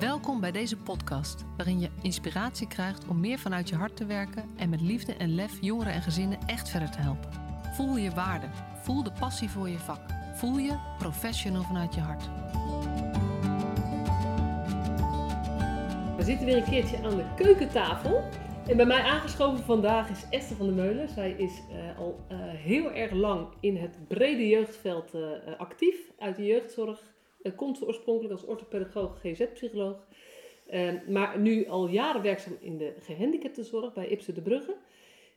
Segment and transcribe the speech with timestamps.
[0.00, 4.50] Welkom bij deze podcast, waarin je inspiratie krijgt om meer vanuit je hart te werken
[4.56, 7.30] en met liefde en lef jongeren en gezinnen echt verder te helpen.
[7.74, 8.46] Voel je waarde,
[8.82, 10.00] voel de passie voor je vak,
[10.34, 12.24] voel je professional vanuit je hart.
[16.16, 18.24] We zitten weer een keertje aan de keukentafel.
[18.66, 21.08] En bij mij aangeschoven vandaag is Esther van der Meulen.
[21.08, 25.20] Zij is eh, al eh, heel erg lang in het brede jeugdveld eh,
[25.58, 27.15] actief uit de jeugdzorg.
[27.46, 30.06] Uh, komt oorspronkelijk als orthopedagoog, GZ-psycholoog.
[30.66, 34.76] Eh, maar nu al jaren werkzaam in de gehandicaptenzorg bij Ipsen de Brugge.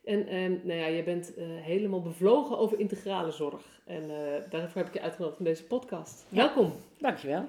[0.04, 3.80] En eh, nou ja, je bent eh, helemaal bevlogen over integrale zorg.
[3.86, 6.26] En eh, daarvoor heb ik je uitgenodigd in deze podcast.
[6.28, 6.36] Ja.
[6.36, 6.72] Welkom.
[6.98, 7.48] Dankjewel.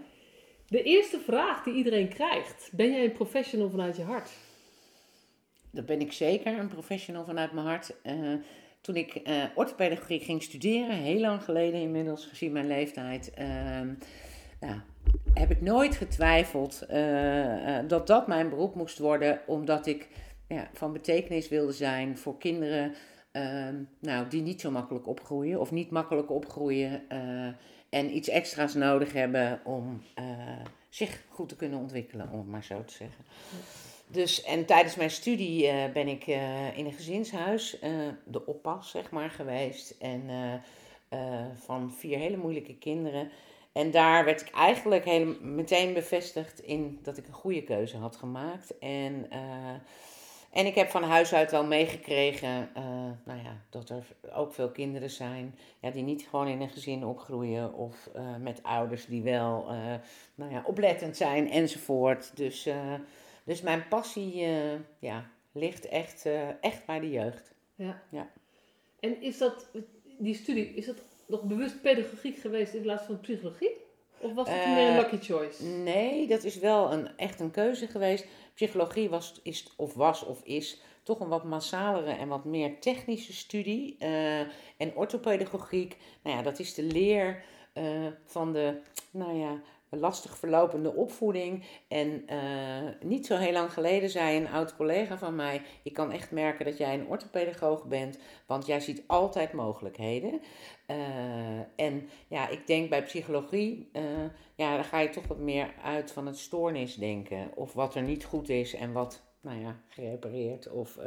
[0.68, 2.70] De eerste vraag die iedereen krijgt.
[2.72, 4.30] Ben jij een professional vanuit je hart?
[5.72, 7.96] Dat ben ik zeker, een professional vanuit mijn hart.
[8.04, 8.34] Eh,
[8.82, 13.94] toen ik eh orthopedagogie ging studeren, heel lang geleden inmiddels, gezien mijn leeftijd, ehm,
[14.62, 14.80] nou,
[15.34, 20.08] heb ik nooit getwijfeld eh, eh, dat dat mijn beroep moest worden, omdat ik
[20.48, 22.94] ja, van betekenis wilde zijn voor kinderen
[23.32, 27.48] ehm, nou, die niet zo makkelijk opgroeien of niet makkelijk opgroeien eh,
[27.90, 30.02] en iets extra's nodig hebben om
[30.90, 33.26] zich goed te kunnen ontwikkelen, om het maar zo te zeggen.
[34.08, 36.28] Dus, en tijdens mijn studie ben ik
[36.76, 37.80] in een gezinshuis,
[38.24, 39.96] de oppas zeg maar, geweest.
[40.00, 40.24] En
[41.56, 43.32] van vier hele moeilijke kinderen.
[43.72, 48.16] En daar werd ik eigenlijk hele, meteen bevestigd in dat ik een goede keuze had
[48.16, 48.78] gemaakt.
[48.78, 49.74] En, eh,
[50.52, 52.84] en ik heb van huis uit wel meegekregen eh,
[53.26, 57.06] nou ja, dat er ook veel kinderen zijn ja, die niet gewoon in een gezin
[57.06, 57.74] opgroeien.
[57.74, 59.66] Of eh, met ouders die wel
[60.36, 62.38] nou ja, oplettend zijn enzovoort.
[62.38, 62.70] Dus...
[63.44, 64.48] dus mijn passie
[65.00, 66.26] ja, ligt echt,
[66.62, 67.54] echt bij de jeugd.
[67.76, 68.02] Ja.
[68.10, 68.30] Ja.
[69.00, 69.68] En is dat,
[70.18, 73.78] die studie, is dat nog bewust pedagogiek geweest in plaats van psychologie?
[74.18, 75.64] Of was het Eh, meer een lucky choice?
[75.64, 78.26] Nee, dat is wel een, echt een keuze geweest.
[78.54, 83.34] Psychologie was, is, of was of is toch een wat massalere en wat meer technische
[83.34, 83.96] studie.
[84.00, 84.40] Eh,
[84.78, 89.62] en orthopedagogiek, nou ja, dat is de leer eh, van de, nou ja,
[90.00, 91.64] lastig verlopende opvoeding.
[91.88, 92.40] En eh,
[93.02, 96.66] niet zo heel lang geleden zei een oud collega van mij: Ik kan echt merken
[96.66, 100.42] dat jij een orthopedagoog bent, want jij ziet altijd mogelijkheden.
[100.86, 100.98] Eh,
[101.76, 104.04] en ja, ik denk bij psychologie, eh,
[104.56, 107.52] ja, dan ga je toch wat meer uit van het stoornisdenken.
[107.56, 111.00] Of wat er niet goed is en wat, nou ja, gerepareerd of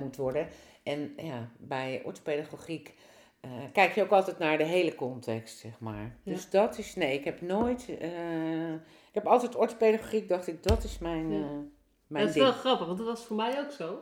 [0.00, 0.48] moet worden.
[0.82, 2.94] En ja, bij orthopedagogiek
[3.42, 6.16] eh, kijk je ook altijd naar de hele context, zeg maar.
[6.22, 6.32] Ja.
[6.32, 10.84] Dus dat is, nee, ik heb nooit, eh, ik heb altijd orthopedagogiek, dacht ik, dat
[10.84, 11.38] is mijn, Ja.
[11.38, 11.46] eh,
[12.06, 12.44] mijn dat is ding.
[12.44, 13.98] wel grappig, want dat was voor mij ook zo.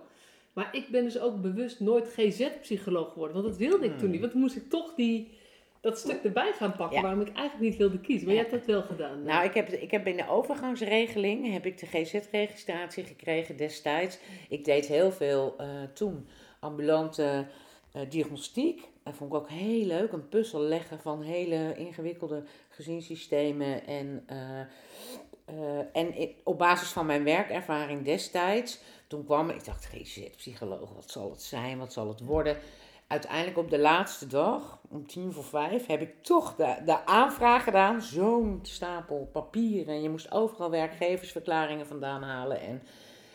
[0.53, 3.37] Maar ik ben dus ook bewust nooit GZ-psycholoog geworden.
[3.37, 4.21] Want dat wilde ik toen niet.
[4.21, 5.39] Want toen moest ik toch die,
[5.81, 7.03] dat stuk erbij gaan pakken Ja.
[7.03, 8.27] waarom ik eigenlijk niet wilde kiezen.
[8.27, 8.41] Maar Ja.
[8.41, 9.23] jij hebt dat wel gedaan.
[9.23, 14.19] Nou, ik heb, ik heb in de overgangsregeling heb ik de GZ-registratie gekregen destijds.
[14.49, 15.57] Ik deed heel veel
[15.95, 16.27] toen
[16.61, 17.47] ambulante
[17.93, 18.89] eh, diagnostiek.
[19.03, 20.13] Dat vond ik ook heel leuk.
[20.13, 23.87] Een puzzel leggen van hele ingewikkelde gezinssystemen.
[23.87, 24.61] En, eh,
[25.45, 31.31] eh, en op basis van mijn werkervaring destijds, toen kwam ik, dacht, GZ-psycholoog, wat zal
[31.31, 32.57] het zijn, wat zal het worden?
[33.07, 37.65] Uiteindelijk op de laatste dag, om tien voor vijf, heb ik toch de, de aanvraag
[37.65, 38.03] gedaan.
[38.03, 39.95] Zo'n stapel papieren.
[39.95, 42.61] En je moest overal werkgeversverklaringen vandaan halen.
[42.61, 42.83] En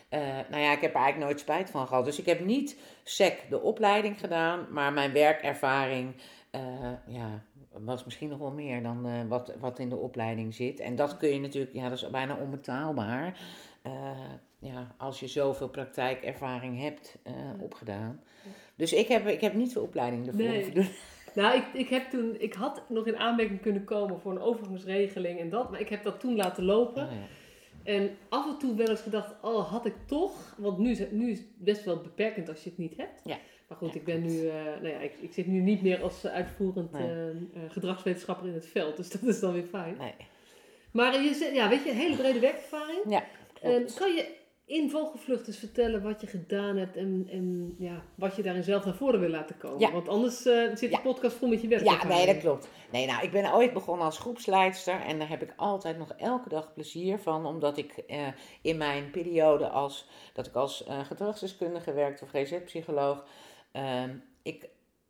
[0.08, 2.04] eh, nou ja, ik heb er eigenlijk nooit spijt van gehad.
[2.04, 6.14] Dus ik heb niet SEC de opleiding gedaan, maar mijn werkervaring
[6.50, 6.60] eh,
[7.06, 10.80] ja, was misschien nog wel meer dan eh, wat, wat in de opleiding zit.
[10.80, 13.38] En dat kun je natuurlijk, ja, dat is bijna onbetaalbaar.
[14.58, 17.18] Ja, als je zoveel praktijkervaring hebt
[17.60, 18.20] opgedaan.
[18.76, 20.72] Dus ik heb, ik heb niet de opleiding ervoor Nee.
[20.72, 20.88] doen.
[21.34, 25.40] Nou, ik, ik, heb toen, ik had nog in aanmerking kunnen komen voor een overgangsregeling
[25.40, 25.70] en dat.
[25.70, 27.04] Maar ik heb dat toen laten lopen.
[27.04, 27.26] Oh, ja.
[27.86, 30.54] En af en toe wel eens gedacht, oh, had ik toch.
[30.58, 33.20] Want nu is, het, nu is het best wel beperkend als je het niet hebt.
[33.24, 33.38] Ja.
[33.68, 36.02] Maar goed, Ja, ik ben nu, eh, nou ja, ik, ik zit nu niet meer
[36.02, 37.02] als uitvoerend Nee.
[37.02, 37.36] eh, eh,
[37.68, 38.96] gedragswetenschapper in het veld.
[38.96, 39.96] Dus dat is dan weer fijn.
[39.98, 40.14] Nee.
[40.90, 43.00] Maar je ja, weet je, een hele brede werkervaring.
[43.08, 43.24] Ja,
[43.94, 44.34] kan je
[44.66, 48.84] in vogelvlucht eens vertellen wat je gedaan hebt en, en ja, wat je daarin zelf
[48.84, 49.78] naar voren wil laten komen?
[49.80, 49.92] Ja.
[49.92, 50.98] Want anders eh, zit de Ja.
[50.98, 52.14] podcast vol met je Ja, werkervaring.
[52.24, 52.68] nee, dat klopt.
[52.92, 56.48] Nee, nou, ik ben ooit begonnen als groepsleidster en daar heb ik altijd nog elke
[56.48, 58.26] dag plezier van, omdat ik eh,
[58.62, 63.24] in mijn periode als, dat ik als eh, gedragsdeskundige werkte of GZ-psycholoog,
[63.72, 64.10] ehm,
[64.42, 64.68] ik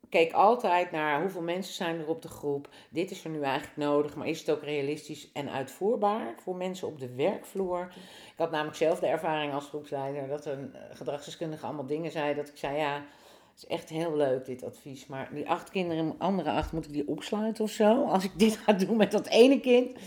[0.08, 2.68] keek altijd naar hoeveel mensen zijn er op de groep.
[2.90, 6.88] Dit is er nu eigenlijk nodig, maar is het ook realistisch en uitvoerbaar voor mensen
[6.88, 7.92] op de werkvloer?
[8.26, 12.34] Ik had namelijk zelf de ervaring als groepsleider dat een eh, gedragsdeskundige allemaal dingen zei
[12.34, 16.14] dat ik zei, ja, het is echt heel leuk dit advies, maar die acht kinderen,
[16.18, 18.04] andere acht, moet ik die opsluiten of zo?
[18.04, 19.92] Als ik dit ga doen met dat ene kind.
[19.92, 20.00] Eh,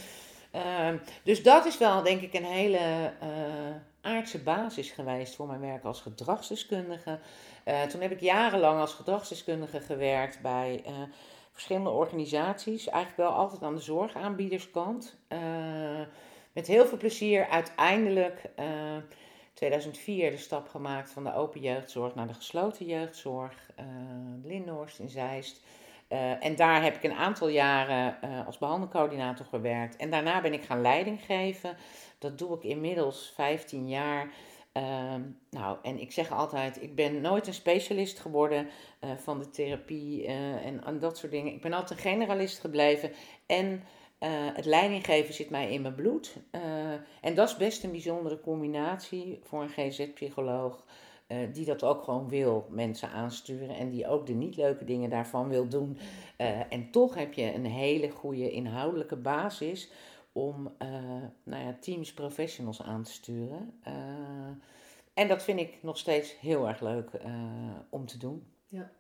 [0.52, 5.60] Ehm, dus dat is wel, denk ik, een hele uh, aardse basis geweest voor mijn
[5.60, 7.20] werk als gedragsdeskundige.
[7.66, 10.94] Uh, toen heb ik jarenlang als gedragsdeskundige gewerkt bij uh,
[11.52, 12.88] verschillende organisaties.
[12.88, 15.18] Eigenlijk wel altijd aan de zorgaanbiederskant.
[16.54, 18.50] met heel veel plezier uiteindelijk
[19.54, 23.70] 2004 de stap gemaakt van de open jeugdzorg naar de gesloten jeugdzorg.
[24.44, 25.62] Lindhorst in Zeist.
[26.10, 29.96] Uh, en daar heb ik een aantal jaren uh, als behandelcoördinator gewerkt.
[29.96, 31.78] En daarna ben ik gaan leiding geven.
[32.18, 34.32] Dat doe ik inmiddels 15 jaar.
[34.74, 34.84] Uh,
[35.50, 38.68] nou, en ik zeg altijd, ik ben nooit een specialist geworden
[39.04, 41.54] uh, van de therapie en, en, dat soort dingen.
[41.54, 43.12] Ik ben altijd een generalist gebleven.
[43.46, 43.84] En
[44.54, 46.36] het leidinggeven zit mij in mijn bloed.
[47.22, 50.84] en dat is best een bijzondere combinatie voor een GZ-psycholoog.
[51.32, 53.76] Uh, die dat ook gewoon wil, mensen aansturen.
[53.76, 55.98] En die ook de niet leuke dingen daarvan wil doen.
[56.38, 59.92] Uh, en toch heb je een hele goede inhoudelijke basis
[60.32, 60.90] om uh,
[61.44, 63.74] nou ja, teams, professionals aan te sturen.
[65.14, 67.10] en dat vind ik nog steeds heel erg leuk
[67.90, 68.44] om te doen.
[68.68, 68.92] Ja.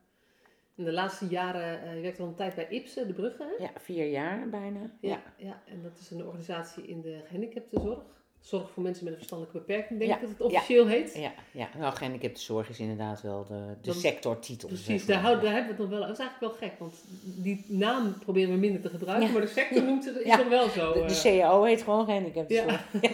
[0.75, 3.55] In de laatste jaren, je werkt al een tijd bij IPSE, de Brugge.
[3.59, 4.79] Ja, vier jaar bijna.
[4.79, 5.23] Ja, ja.
[5.37, 8.03] ja, en dat is een organisatie in de gehandicaptenzorg.
[8.41, 11.15] Zorg voor mensen met een verstandelijke beperking, denk ik dat het officieel heet.
[11.15, 11.69] Ja, ja.
[11.77, 14.67] Nou, zorg is inderdaad wel de, de sectortitel.
[14.67, 15.99] Precies, daar, daar hebben we het nog wel.
[15.99, 19.47] Dat is eigenlijk wel gek, want die naam proberen we minder te gebruiken, maar de
[19.47, 20.93] sector noemt het, is nog wel zo.
[20.93, 21.39] De, de eh.
[21.39, 22.87] CAO heet gewoon gehandicaptenzorg.
[23.01, 23.09] Ja.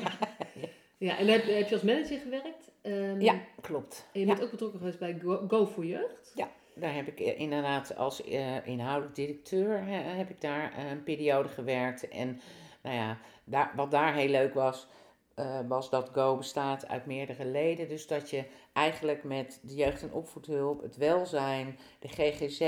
[0.98, 1.18] ja.
[1.18, 2.72] en heb, heb, je als manager gewerkt?
[2.82, 4.08] Um, ja, klopt.
[4.14, 6.32] En je bent ook betrokken geweest bij Go, Go voor Jeugd?
[6.36, 9.84] Ja, daar heb ik eh, inderdaad als uh, inhoudelijk directeur
[10.18, 12.08] heb ik daar een periode gewerkt.
[12.08, 12.42] En
[12.82, 14.88] nou ja, daar, wat daar heel leuk was
[15.68, 17.88] was dat Go bestaat uit meerdere leden.
[17.88, 22.62] Dus dat je eigenlijk met de jeugd- en opvoedhulp, het welzijn, de GGZ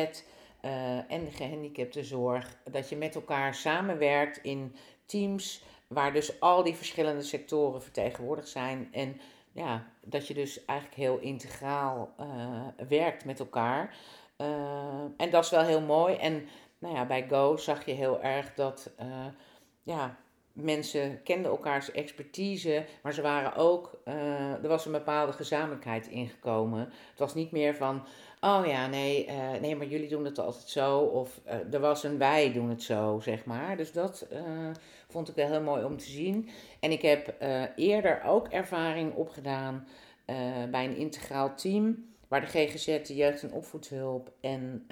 [0.62, 4.76] eh, en de gehandicaptenzorg, dat je met elkaar samenwerkt in
[5.06, 8.90] teams waar dus al die verschillende sectoren vertegenwoordigd zijn.
[8.92, 9.20] En
[9.52, 13.98] ja, dat je dus eigenlijk heel integraal uh, werkt met elkaar.
[15.18, 16.16] en dat is wel heel mooi.
[16.16, 16.48] En
[16.80, 18.92] nou ja, bij Go zag je heel erg dat
[19.84, 20.18] ja,
[20.62, 26.80] mensen kenden elkaars expertise, maar ze waren ook, uh, er was een bepaalde gezamenlijkheid ingekomen.
[26.80, 28.04] Het was niet meer van,
[28.42, 32.04] oh ja, nee, uh, nee maar jullie doen het altijd zo, of uh, er was
[32.04, 33.78] een wij doen het zo, zeg maar.
[33.78, 34.28] Dus dat
[35.08, 36.50] vond ik wel heel mooi om te zien.
[36.80, 37.34] En ik heb
[37.76, 39.88] eerder ook ervaring opgedaan
[40.72, 44.88] bij een integraal team, waar de GGZ, de jeugd- en opvoedhulp en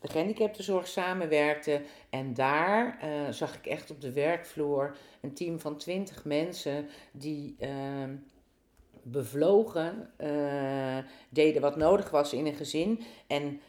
[0.00, 1.82] de gehandicaptenzorg samenwerkte.
[2.10, 7.56] En daar uh, zag ik echt op de werkvloer een team van twintig mensen die
[7.60, 7.68] uh,
[9.02, 10.98] bevlogen uh,
[11.28, 13.02] deden wat nodig was in een gezin.
[13.26, 13.60] En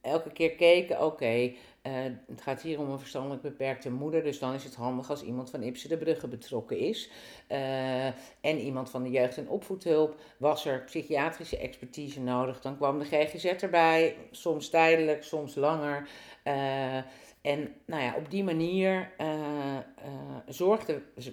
[0.00, 1.52] elke keer keken, oké,
[1.86, 1.92] uh,
[2.26, 5.50] het gaat hier om een verstandelijk beperkte moeder, dus dan is het handig als iemand
[5.50, 7.10] van Ipsen de Brugge betrokken is.
[7.48, 8.06] Uh,
[8.40, 10.20] en iemand van de jeugd- en opvoedhulp.
[10.36, 16.08] Was er psychiatrische expertise nodig, dan kwam de GGZ erbij, soms tijdelijk, soms langer.
[16.44, 16.98] Uh,
[17.46, 19.76] en nou ja, op die manier uh,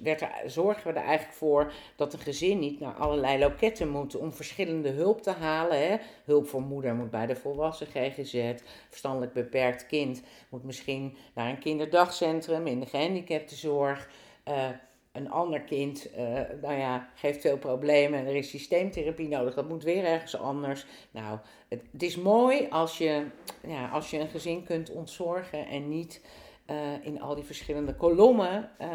[0.04, 4.16] werd er, zorgen we er eigenlijk voor dat een gezin niet naar allerlei loketten moet
[4.16, 5.88] om verschillende hulp te halen.
[5.88, 5.98] Hè.
[6.26, 8.54] Hulp voor moeder moet bij de volwassen GGZ,
[8.90, 14.10] verstandelijk beperkt kind moet misschien naar een kinderdagcentrum in de gehandicaptenzorg.
[14.48, 14.70] Uh,
[15.14, 19.54] een ander kind, uh, nou ja, geeft veel problemen en er is systeemtherapie nodig.
[19.54, 20.86] Dat moet weer ergens anders.
[21.12, 23.26] Nou, het, het is mooi als je,
[23.68, 26.22] ja, als je een gezin kunt ontzorgen en niet
[26.70, 28.88] uh, in al die verschillende kolommen uh,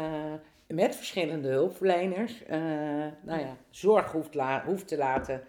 [0.67, 2.43] met verschillende hulpverleners,
[3.21, 5.43] nou ja, zorg hoeft, la hoeft te laten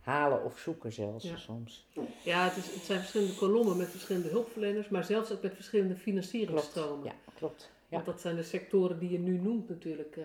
[0.00, 1.36] halen of zoeken zelfs ja.
[1.36, 1.86] soms.
[2.22, 5.96] Ja, het, is, het zijn verschillende kolommen met verschillende hulpverleners, maar zelfs ook met verschillende
[5.96, 7.00] financieringstromen.
[7.00, 7.16] Klopt.
[7.26, 7.70] Ja, klopt.
[7.88, 7.94] Ja.
[7.96, 10.16] Want dat zijn de sectoren die je nu noemt natuurlijk.
[10.16, 10.24] Uh,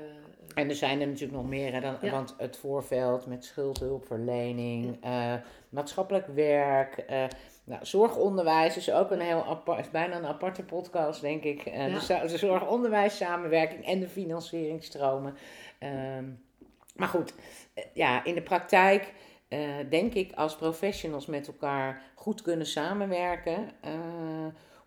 [0.54, 2.12] en er zijn er natuurlijk nog meer, hè, dan, ja.
[2.12, 5.36] want het voorveld met schuldhulpverlening, ja.
[5.36, 7.26] uh, maatschappelijk werk, uh,
[7.64, 11.64] nou, zorgonderwijs is ook een heel apart, bijna een aparte podcast denk ik.
[11.64, 15.36] de, de zorgonderwijs samenwerking en de financieringstromen.
[15.80, 16.26] Ehm,
[16.96, 17.34] maar goed,
[17.94, 19.14] ja, in de praktijk
[19.90, 23.70] denk ik als professionals met elkaar goed kunnen samenwerken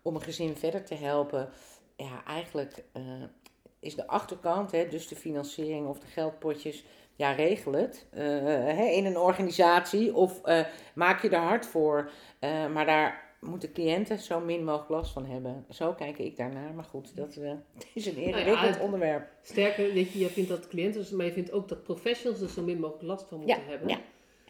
[0.01, 1.49] om een gezin verder te helpen
[1.97, 3.03] ja, eigenlijk uh,
[3.79, 6.85] is de achterkant, hè, dus de financiering of de geldpotjes,
[7.15, 12.11] ja, regel het uh, hè, in een organisatie of uh, maak je er hard voor.
[12.73, 15.65] maar daar moeten cliënten zo min mogelijk last van hebben.
[15.69, 16.73] Zo kijk ik daarnaar.
[16.73, 17.37] Maar goed, dat
[17.93, 19.29] is een ingewikkeld nou ja, onderwerp.
[19.41, 22.61] Sterker, weet je, je vindt dat cliënten, maar je vindt ook dat professionals er zo
[22.61, 23.89] min mogelijk last van moeten ja, hebben.
[23.89, 23.99] Ja.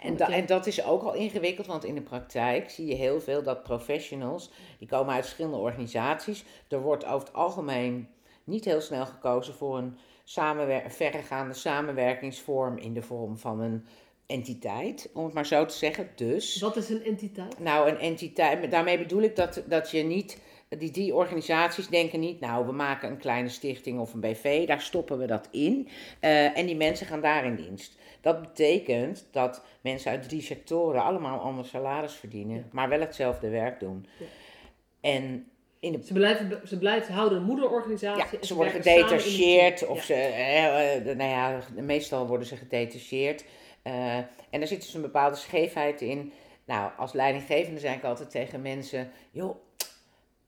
[0.04, 3.22] En, da en, dat is ook al ingewikkeld, want in de praktijk zie je heel
[3.22, 8.08] veel dat professionals, die komen uit verschillende organisaties, er wordt over het algemeen
[8.44, 13.86] niet heel snel gekozen voor een samenwer verregaande samenwerkingsvorm in de vorm van een
[14.27, 16.10] entiteit, om het maar zo te zeggen.
[16.16, 16.60] Dus.
[16.60, 17.60] Wat is een entiteit?
[17.60, 20.42] Nou, een entiteit, daarmee bedoel ik dat, dat je niet.
[20.70, 24.82] Die, die organisaties denken niet, nou, we maken een kleine stichting of een BV, daar
[24.82, 25.88] stoppen we dat in.
[26.22, 27.98] Uh, en die mensen gaan daar in dienst.
[28.22, 33.80] Dat betekent dat mensen uit drie sectoren allemaal ander salaris verdienen, maar wel hetzelfde werk
[33.80, 34.06] doen.
[34.20, 34.26] Ja.
[35.02, 36.04] En in de...
[36.06, 38.38] ze, blijven, ze blijven houden een moederorganisatie.
[38.40, 39.88] Ja, ze, worden gedetacheerd.
[39.88, 43.46] Of ze, eh, nou ja, meestal worden ze gedetacheerd.
[43.84, 44.16] Uh,
[44.50, 46.34] en daar zit dus een bepaalde scheefheid in.
[46.66, 49.56] Nou, als leidinggevende zei ik altijd tegen mensen: joh,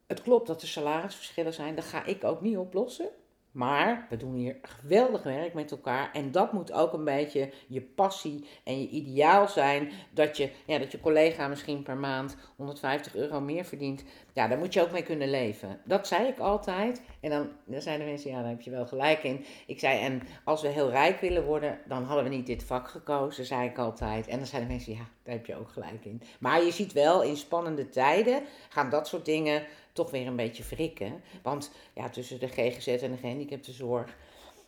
[0.07, 3.09] het klopt dat er salarisverschillen zijn, dat ga ik ook niet oplossen.
[3.51, 6.11] Maar we doen hier geweldig werk met elkaar.
[6.13, 9.91] En dat moet ook een beetje je passie en je ideaal zijn.
[10.11, 14.03] Dat je, ja, dat je collega misschien per maand 150 euro meer verdient.
[14.33, 15.79] Ja, daar moet je ook mee kunnen leven.
[15.85, 17.01] Dat zei ik altijd.
[17.19, 19.45] En dan, dan zeiden mensen, ja, daar heb je wel gelijk in.
[19.67, 22.87] Ik zei, en als we heel rijk willen worden, dan hadden we niet dit vak
[22.87, 24.27] gekozen, zei ik altijd.
[24.27, 26.21] En dan zeiden mensen, ja, daar heb je ook gelijk in.
[26.39, 29.63] Maar je ziet wel, in spannende tijden gaan dat soort dingen
[29.99, 31.21] toch weer een beetje wrikken.
[31.43, 34.17] Want ja, tussen de GGZ en de gehandicaptenzorg,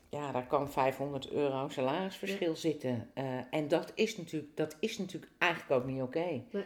[0.09, 3.09] ja, daar kan 500 euro salarisverschil zitten.
[3.15, 6.17] Uh, en dat is, natuurlijk, dat is natuurlijk eigenlijk ook niet oké.
[6.17, 6.43] Okay.
[6.51, 6.63] Nee.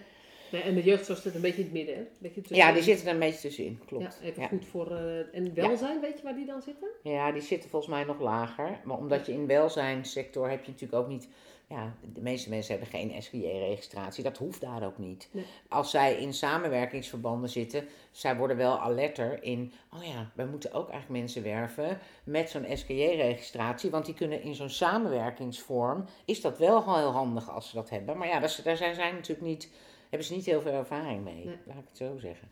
[0.51, 2.03] Nee, en de jeugdzorg zit een beetje in het midden, hè?
[2.19, 4.19] Beetje ja, die zitten er een beetje tussenin, klopt.
[4.22, 4.91] Ja, even goed voor...
[4.91, 6.88] Uh, en welzijn, weet je waar die dan zitten?
[7.03, 8.79] Ja, die zitten volgens mij nog lager.
[8.84, 11.27] Maar omdat je in welzijnssector heb je natuurlijk ook niet
[11.67, 14.24] ja, de meeste mensen hebben geen SGJ-registratie.
[14.24, 15.29] Dat hoeft daar ook niet.
[15.69, 20.89] Als zij in samenwerkingsverbanden zitten, zij worden wel alerter in, oh ja, wij moeten ook
[20.89, 23.89] eigenlijk mensen werven met zo'n SGJ-registratie.
[23.89, 28.17] Want die kunnen in zo'n samenwerkingsvorm, is dat wel heel handig als ze dat hebben.
[28.17, 29.72] Maar ja, daar zijn zij natuurlijk niet,
[30.10, 32.48] hebben ze niet heel veel ervaring mee, laat ik het zo zeggen.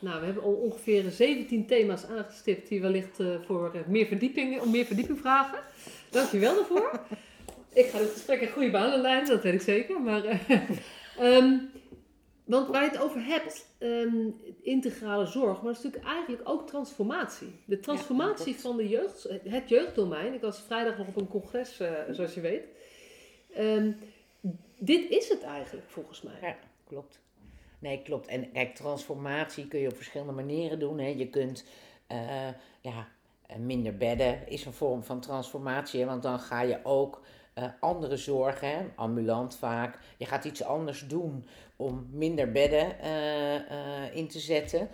[0.00, 4.60] Nou, we hebben al ongeveer 17 thema's aangestipt die wellicht uh, voor uh, meer verdieping,
[4.60, 5.62] om meer verdieping vragen.
[6.10, 7.00] Dankjewel daarvoor.
[7.72, 10.00] Ik ga dit gesprek een goede banen leiden, dat weet ik zeker.
[10.00, 11.48] Maar, uh,
[12.44, 16.66] want waar je het over hebt, um, integrale zorg, maar dat is natuurlijk eigenlijk ook
[16.66, 17.52] transformatie.
[17.64, 20.34] De transformatie van de jeugd, het jeugddomein.
[20.34, 22.64] Ik was vrijdag nog op een congres, uh, zoals je weet.
[23.58, 23.98] Um,
[24.78, 26.38] dit is het eigenlijk, volgens mij.
[26.42, 27.20] Ja, klopt.
[27.78, 28.26] Nee, klopt.
[28.26, 30.98] En kijk, transformatie kun je op verschillende manieren doen.
[30.98, 31.08] Hè.
[31.08, 31.64] Je kunt,
[32.12, 32.48] uh,
[32.80, 33.08] ja,
[33.58, 36.04] minder bedden is een vorm van transformatie.
[36.04, 37.22] Want dan ga je ook
[37.60, 39.98] uh, andere zorgen, ambulant vaak.
[40.16, 43.60] Je gaat iets anders doen om minder bedden uh, uh,
[44.14, 44.88] in te zetten.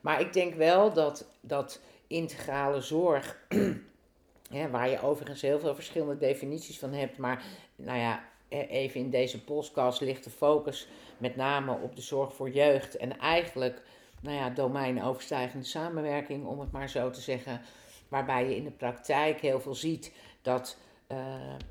[0.00, 3.38] maar ik denk wel dat, dat integrale zorg,
[4.70, 7.42] waar je overigens heel veel verschillende definities van hebt, maar
[7.76, 12.34] nou ja, e-, even in deze podcast ligt de focus met name op de zorg
[12.34, 13.82] voor jeugd en eigenlijk,
[14.20, 17.60] nou ja, domeinoverstijgende samenwerking, om het maar zo te zeggen,
[18.08, 20.78] waarbij je in de praktijk heel veel ziet dat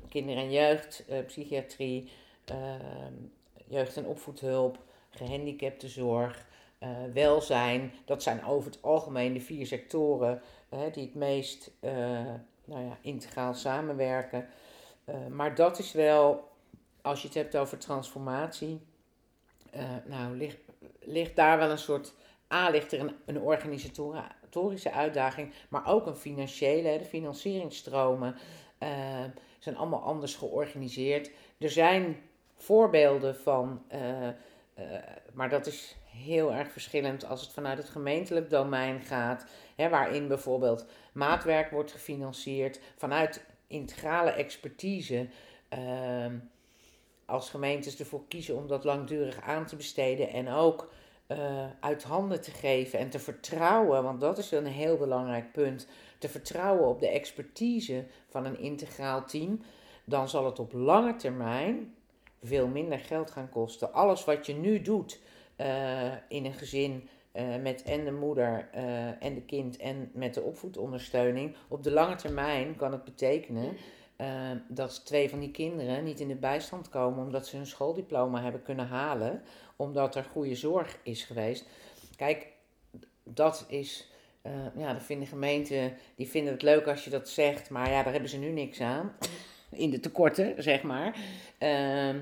[0.08, 2.10] kinder- en jeugdpsychiatrie,
[2.50, 2.74] uh, uh,
[3.66, 4.78] jeugd- en opvoedhulp,
[5.10, 6.46] gehandicaptenzorg,
[6.82, 7.92] uh, welzijn.
[8.04, 10.42] Dat zijn over het algemeen de vier sectoren
[10.92, 11.70] die het meest
[12.64, 14.48] nou ja, integraal samenwerken.
[15.30, 16.48] maar dat is wel,
[17.02, 18.80] als je het hebt over transformatie,
[20.04, 20.58] nou, ligt,
[21.00, 22.14] ligt daar wel een soort.
[22.52, 28.36] A, ligt er een, een organisatorische uitdaging, maar ook een financiële, de financieringsstromen.
[28.82, 29.24] Uh,
[29.58, 31.30] zijn allemaal anders georganiseerd.
[31.58, 32.16] Er zijn
[32.56, 34.32] voorbeelden van, uh, uh,
[35.32, 40.28] maar dat is heel erg verschillend als het vanuit het gemeentelijk domein gaat, hè, waarin
[40.28, 45.28] bijvoorbeeld maatwerk wordt gefinancierd vanuit integrale expertise.
[45.78, 46.26] Uh,
[47.24, 50.92] als gemeentes ervoor kiezen om dat langdurig aan te besteden en ook
[51.28, 55.88] uh, uit handen te geven en te vertrouwen, want dat is een heel belangrijk punt,
[56.18, 59.60] te vertrouwen op de expertise van een integraal team,
[60.04, 61.94] dan zal het op lange termijn
[62.42, 63.92] veel minder geld gaan kosten.
[63.92, 65.20] Alles wat je nu doet
[65.56, 70.34] uh, in een gezin uh, met en de moeder uh, en de kind en met
[70.34, 73.76] de opvoedondersteuning, op de lange termijn kan het betekenen
[74.68, 78.62] dat twee van die kinderen niet in de bijstand komen omdat ze hun schooldiploma hebben
[78.62, 79.42] kunnen halen,
[79.76, 81.68] omdat er goede zorg is geweest.
[82.16, 82.52] Kijk,
[83.22, 84.10] dat is,
[84.46, 88.02] uh, ja, dat vinden gemeenten, die vinden het leuk als je dat zegt, maar ja,
[88.02, 89.12] daar hebben ze nu niks aan.
[89.70, 91.16] In de tekorten, zeg maar.
[91.58, 92.14] Uh,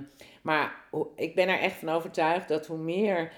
[0.42, 0.84] maar
[1.16, 3.32] ik ben er echt van overtuigd dat hoe meer uh,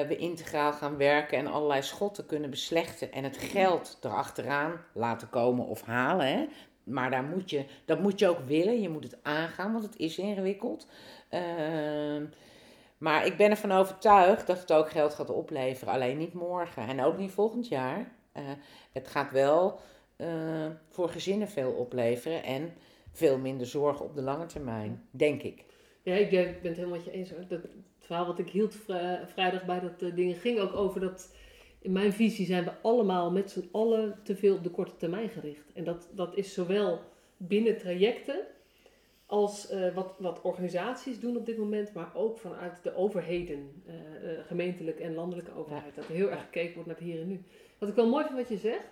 [0.00, 5.66] we integraal gaan werken en allerlei schotten kunnen beslechten en het geld erachteraan laten komen
[5.66, 6.46] of halen, hè,
[6.86, 8.80] maar daar moet je, dat moet je ook willen.
[8.80, 10.86] Je moet het aangaan, want het is ingewikkeld.
[11.30, 12.22] Uh,
[12.98, 15.94] maar ik ben ervan overtuigd dat het ook geld gaat opleveren.
[15.94, 18.12] Alleen niet morgen en ook niet volgend jaar.
[18.36, 18.42] Eh,
[18.92, 19.80] het gaat wel
[20.16, 22.72] eh, voor gezinnen veel opleveren en
[23.12, 25.64] veel minder zorg op de lange termijn, denk ik.
[26.02, 27.30] Ja, ik ben het helemaal met je eens.
[27.48, 28.74] Dat, het verhaal wat ik hield
[29.26, 31.34] vrijdag bij dat uh, dingen ging ook over dat...
[31.78, 35.28] In mijn visie zijn we allemaal met z'n allen te veel op de korte termijn
[35.28, 35.72] gericht.
[35.74, 37.00] En dat, dat is zowel
[37.36, 38.46] binnen trajecten
[39.26, 43.94] als uh, wat, wat organisaties doen op dit moment, maar ook vanuit de overheden, uh,
[43.94, 45.94] uh, gemeentelijke en landelijke overheid.
[45.94, 47.44] Dat er heel erg gekeken wordt naar het hier en nu.
[47.78, 48.88] Wat ik wel mooi vind wat je zegt,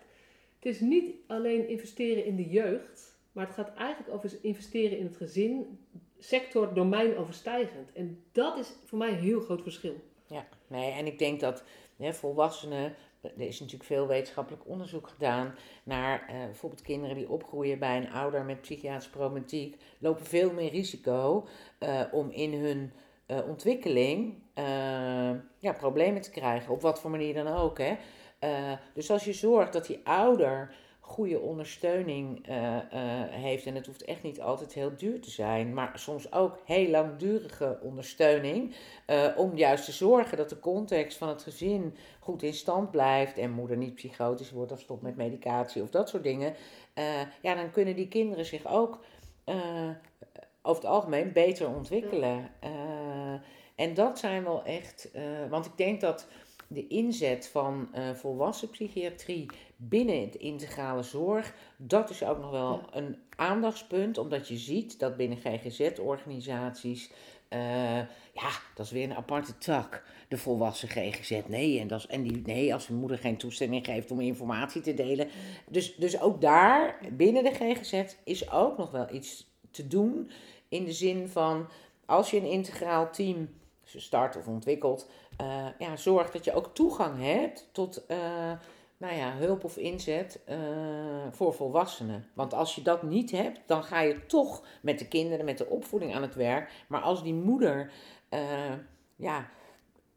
[0.58, 5.04] het is niet alleen investeren in de jeugd, maar het gaat eigenlijk over investeren in
[5.04, 5.78] het gezin,
[6.18, 7.92] sector, domein overstijgend.
[7.92, 9.94] En dat is voor mij een heel groot verschil.
[10.26, 11.64] Ja, nee, en ik denk dat
[11.96, 12.94] hè, volwassenen
[13.25, 15.54] er is natuurlijk veel wetenschappelijk onderzoek gedaan
[15.85, 20.71] naar uh, bijvoorbeeld kinderen die opgroeien bij een ouder met psychiatrische problematiek, lopen veel meer
[20.71, 21.47] risico
[21.81, 22.93] uh, om in hun
[23.26, 24.43] uh, ontwikkeling
[25.59, 27.78] ja, problemen te krijgen, op wat voor manier dan ook.
[27.78, 27.97] Hè.
[28.95, 30.75] dus als je zorgt dat die ouder
[31.06, 32.78] goede ondersteuning uh, uh,
[33.28, 33.66] heeft.
[33.66, 37.78] En het hoeft echt niet altijd heel duur te zijn, maar soms ook heel langdurige
[37.82, 38.75] ondersteuning.
[39.06, 43.38] Uh, om juist te zorgen dat de context van het gezin goed in stand blijft.
[43.38, 46.54] En moeder niet psychotisch wordt of stopt met medicatie of dat soort dingen.
[47.42, 49.04] ja, dan kunnen die kinderen zich ook
[50.62, 52.50] over het algemeen beter ontwikkelen.
[53.75, 55.11] en dat zijn wel echt.
[55.50, 56.26] want ik denk dat
[56.68, 62.80] de inzet van uh, volwassen psychiatrie binnen het integrale zorg, dat is ook nog wel
[62.92, 67.11] een aandachtspunt, omdat je ziet dat binnen GGZ-organisaties,
[67.50, 67.99] uh,
[68.33, 71.40] ja, dat is weer een aparte tak, de volwassen GGZ.
[71.47, 74.80] Nee, en, dat is, en die, nee, als een moeder geen toestemming geeft om informatie
[74.80, 75.28] te delen.
[75.68, 80.30] Dus, dus ook daar, binnen de GGZ, is ook nog wel iets te doen,
[80.68, 81.68] in de zin van,
[82.06, 83.49] als je een integraal team
[83.84, 85.10] start of ontwikkelt,
[85.40, 88.18] uh, ja, zorg dat je ook toegang hebt tot uh,
[88.96, 90.56] nou ja, hulp of inzet uh,
[91.30, 92.26] voor volwassenen.
[92.34, 95.66] Want als je dat niet hebt, dan ga je toch met de kinderen, met de
[95.66, 96.84] opvoeding aan het werk.
[96.88, 97.90] Maar als die moeder
[99.16, 99.49] ja,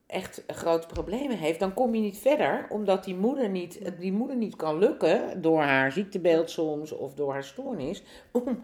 [0.08, 4.36] echt grote problemen heeft, dan kom je niet verder, omdat die moeder niet, die moeder
[4.36, 8.62] niet kan lukken door haar ziektebeeld soms of door haar stoornis, om,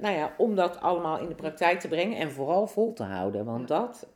[0.00, 3.44] nou ja, om dat allemaal in de praktijk te brengen en vooral vol te houden.
[3.44, 4.08] Want dat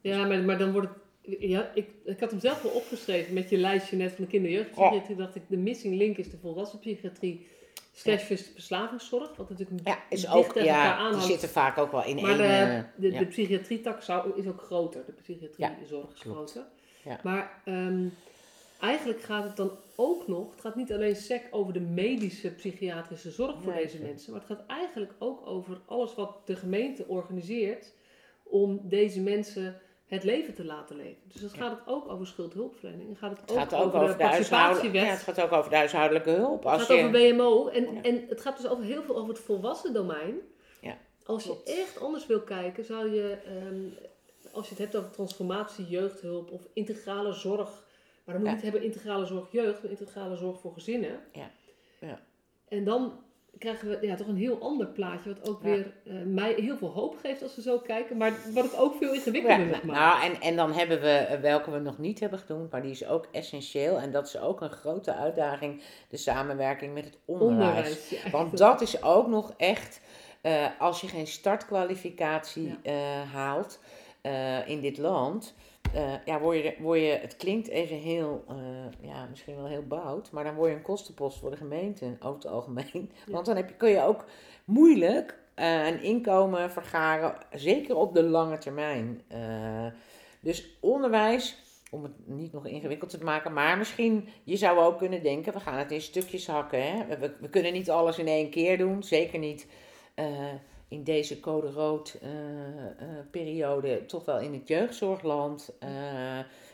[0.00, 0.98] ja, maar, maar dan wordt het...
[1.38, 5.16] Ja, ik, ik had hem zelf wel opgeschreven met je lijstje net van de kinderjeugdpsychiatrie.
[5.16, 5.24] Oh.
[5.24, 7.46] Dat ik de missing link is de volwassen psychiatrie
[7.92, 9.36] slash verslavingszorg.
[9.36, 12.92] Wat natuurlijk ja, is ook, ja, die zitten vaak ook wel in maar één...
[12.96, 13.18] de, de, ja.
[13.18, 15.04] de psychiatrietak zou, is ook groter.
[15.06, 16.64] De psychiatriezorg is groter.
[17.22, 18.14] Maar um,
[18.80, 20.50] eigenlijk gaat het dan ook nog...
[20.50, 24.32] Het gaat niet alleen sec over de medische psychiatrische zorg voor deze mensen.
[24.32, 27.92] Maar het gaat eigenlijk ook over alles wat de gemeente organiseert...
[28.42, 31.22] om deze mensen het leven te laten leven.
[31.32, 33.06] Dus dan gaat het ook over schuldhulpverlening.
[33.06, 35.02] Dan gaat het, het ook, gaat ook, over, de, participatiewet.
[35.02, 36.66] Ja, het gaat ook over de huishoudelijke hulp.
[36.66, 37.68] Als het gaat over BMO.
[37.68, 40.40] En, en het gaat dus over heel veel over het volwassen domein.
[40.80, 43.94] Ja, als je echt anders wil kijken, zou je, um,
[44.52, 47.88] als je het hebt over transformatie, jeugdhulp of integrale zorg.
[48.24, 51.20] Maar dan moet je niet hebben integrale zorg jeugd, maar integrale zorg voor gezinnen.
[51.32, 51.50] Ja.
[52.00, 52.20] ja.
[52.68, 53.12] En dan
[53.58, 55.34] krijgen we ja, toch een heel ander plaatje.
[55.34, 58.16] Wat ook weer uh, mij heel veel hoop geeft als we zo kijken.
[58.16, 59.84] Maar wat het ook veel ingewikkelder ja, maakt.
[59.84, 62.90] Nou, en, en dan hebben we, eh, welke we nog niet hebben gedaan, maar die
[62.90, 63.98] is ook essentieel.
[63.98, 65.82] En dat is ook een grote uitdaging.
[66.08, 68.14] De samenwerking met het onderwijs.
[68.30, 70.00] Want dat is ook nog echt,
[70.42, 72.92] uh, als je geen startkwalificatie uh,
[73.32, 73.80] haalt
[74.66, 75.54] in dit land
[75.94, 79.86] uh, ja, word je, word je, het klinkt even heel, uh, ja, misschien wel heel
[79.86, 83.10] bout, maar dan word je een kostenpost voor de gemeente over het algemeen.
[83.26, 84.24] Want dan heb je, kun je ook
[84.64, 89.22] moeilijk uh, een inkomen vergaren, zeker op de lange termijn.
[90.40, 95.22] dus onderwijs, om het niet nog ingewikkeld te maken, maar misschien, je zou ook kunnen
[95.22, 96.82] denken, we gaan het in stukjes hakken.
[96.82, 97.18] Hè?
[97.18, 99.66] We, we kunnen niet alles in één keer doen, zeker niet
[100.90, 105.72] in deze code rood uh, uh, periode toch wel in het jeugdzorgland.
[105.82, 105.88] Uh,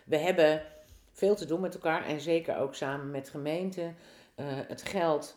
[0.05, 0.63] we hebben
[1.13, 3.97] veel te doen met elkaar en zeker ook samen met gemeenten.
[4.43, 5.37] het geld.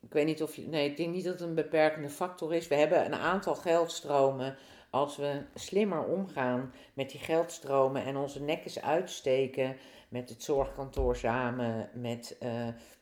[0.00, 0.68] ik weet niet of je.
[0.68, 2.68] Nee, ik denk niet dat het een beperkende factor is.
[2.68, 4.56] We hebben een aantal geldstromen.
[4.90, 9.76] Als we slimmer omgaan met die geldstromen en onze nekjes uitsteken
[10.08, 12.36] met het zorgkantoor samen, met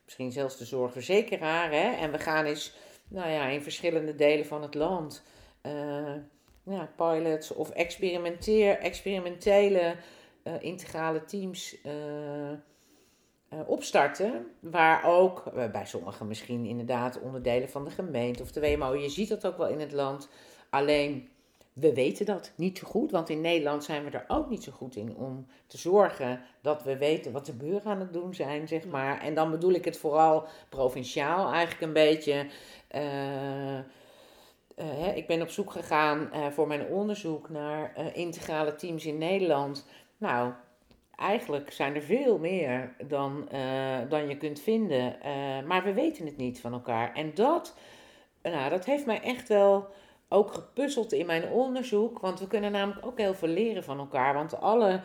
[0.03, 1.71] misschien zelfs de zorgverzekeraar.
[1.71, 2.73] Hè, en we gaan eens
[3.11, 5.23] nou ja, in verschillende delen van het land
[5.65, 6.15] uh,
[6.63, 9.95] ja, pilots of experimenteer, experimentele
[10.43, 12.51] uh, integrale teams uh,
[13.65, 14.47] opstarten.
[14.59, 18.93] Waar ook bij sommigen misschien inderdaad onderdelen van de gemeente of de WMO.
[18.93, 20.29] Je ziet dat ook wel in het land.
[20.69, 21.29] Alleen
[21.73, 24.71] we weten dat niet zo goed, want in Nederland zijn we er ook niet zo
[24.71, 28.67] goed in om te zorgen dat we weten wat de buren aan het doen zijn,
[28.67, 29.21] zeg maar.
[29.21, 32.45] En dan bedoel ik het vooral provinciaal eigenlijk een beetje.
[32.95, 33.79] Uh,
[34.75, 39.87] hè, ik ben op zoek gegaan uh, voor mijn onderzoek naar integrale teams in Nederland.
[40.17, 40.51] Nou,
[41.15, 43.49] eigenlijk zijn er veel meer dan,
[44.09, 45.17] dan je kunt vinden,
[45.67, 47.13] maar we weten het niet van elkaar.
[47.13, 47.75] En dat,
[48.41, 49.87] nou, dat heeft mij echt wel
[50.33, 52.19] ook gepuzzeld in mijn onderzoek.
[52.19, 54.33] Want we kunnen namelijk ook heel veel leren van elkaar.
[54.33, 55.01] Want alle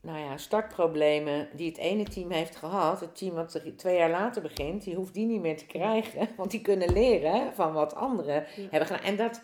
[0.00, 4.10] nou ja, startproblemen die het ene team heeft gehad, het team wat er twee jaar
[4.10, 6.28] later begint, die hoeft die niet meer te krijgen.
[6.36, 9.04] Want die kunnen leren van wat anderen hebben gedaan.
[9.04, 9.42] En dat,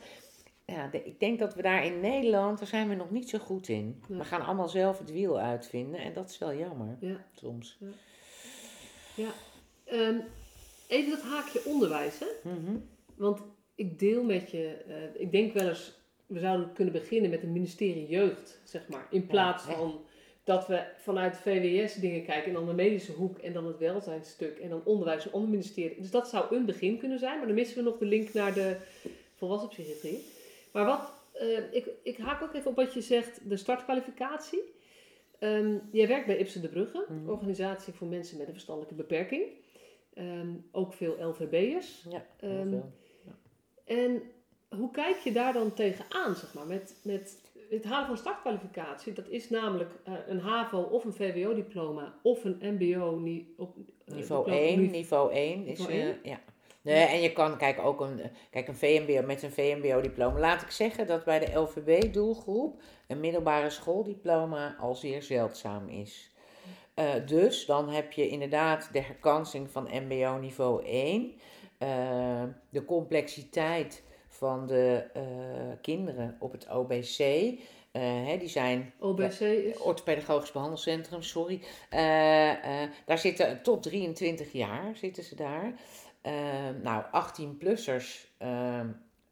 [0.65, 3.69] ja, ik denk dat we daar in Nederland, daar zijn we nog niet zo goed
[3.69, 4.03] in.
[4.09, 6.01] We gaan allemaal zelf het wiel uitvinden.
[6.01, 7.25] En dat is wel jammer, ja.
[7.35, 7.79] soms.
[7.81, 7.89] Ja,
[9.15, 9.31] ja.
[9.93, 10.25] Um,
[10.89, 12.51] even dat haakje onderwijs, hè?
[12.51, 12.77] Mhm.
[13.15, 13.41] Want
[13.79, 17.53] ik deel met je, uh, ik denk wel eens, we zouden kunnen beginnen met een
[17.53, 19.07] ministerie jeugd, zeg maar.
[19.11, 20.01] In plaats van
[20.45, 24.59] dat we vanuit VWS dingen kijken en dan de medische hoek en dan het welzijnsstuk
[24.59, 26.01] en dan onderwijs en ander ministerie.
[26.01, 28.55] Dus dat zou een begin kunnen zijn, maar dan missen we nog de link naar
[28.55, 28.77] de
[29.35, 30.25] volwassen psychiatrie.
[30.73, 34.63] Maar wat, uh, ik, ik haak ook even op wat je zegt, de startkwalificatie.
[35.41, 39.43] Um, jij werkt bij Ipsen de Brugge, mm organisatie voor mensen met een verstandelijke beperking.
[40.15, 42.05] Um, ook veel LVB'ers.
[42.11, 42.93] Ja, heel um, veel.
[43.89, 44.23] En
[44.77, 47.37] hoe kijk je daar dan tegenaan, zeg maar, met, met
[47.71, 49.13] het halen van startkwalificatie?
[49.13, 53.23] Dat is namelijk uh, een HAVO of een VWO-diploma of een MBO
[53.57, 54.91] op, uh, niveau 1.
[54.91, 56.09] Niveau 1 is, niveau 1?
[56.09, 56.41] Uh, ja.
[56.83, 58.21] Nee, en je kan, kijk, ook een,
[58.51, 60.39] kijk, een VMBO met een VMBO-diploma.
[60.39, 66.31] Laat ik zeggen dat bij de LVB-doelgroep een middelbare schooldiploma al zeer zeldzaam is.
[66.95, 71.33] Uh, dus dan heb je inderdaad de herkansing van MBO niveau 1.
[71.79, 75.23] Uh, de complexiteit van de uh,
[75.83, 77.19] kinderen op het OBC.
[77.19, 77.57] Uh,
[77.93, 78.93] hè, die zijn.
[78.99, 79.79] OBC is?
[79.79, 81.61] Orthopedagogisch Behandelcentrum, sorry.
[83.07, 85.73] daar zitten tot 23 jaar zitten ze daar.
[86.83, 88.29] nou, 18-plussers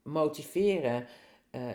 [0.03, 1.07] motiveren.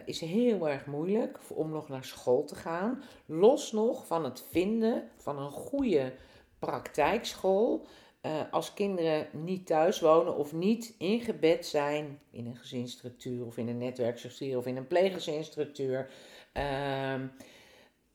[0.06, 3.04] is heel erg moeilijk om nog naar school te gaan.
[3.26, 6.14] Los nog van het vinden van een goede
[6.60, 7.88] praktijkschool.
[8.26, 13.68] Uh, als kinderen niet thuis wonen of niet ingebed zijn in een gezinsstructuur of in
[13.68, 16.10] een netwerkstructuur of in een pleeggezinsstructuur.
[16.54, 17.14] Uh,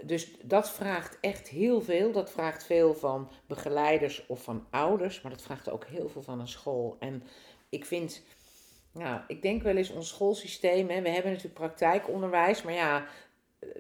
[0.05, 2.13] dus dat vraagt echt heel veel.
[2.13, 6.41] Dat vraagt veel van begeleiders of van ouders, maar dat vraagt ook heel veel van
[6.41, 6.97] een school.
[6.99, 7.23] En
[7.69, 8.23] ik vind,
[8.93, 13.07] nou, ik denk wel eens ons schoolsysteem, hè, we hebben natuurlijk praktijkonderwijs, maar ja,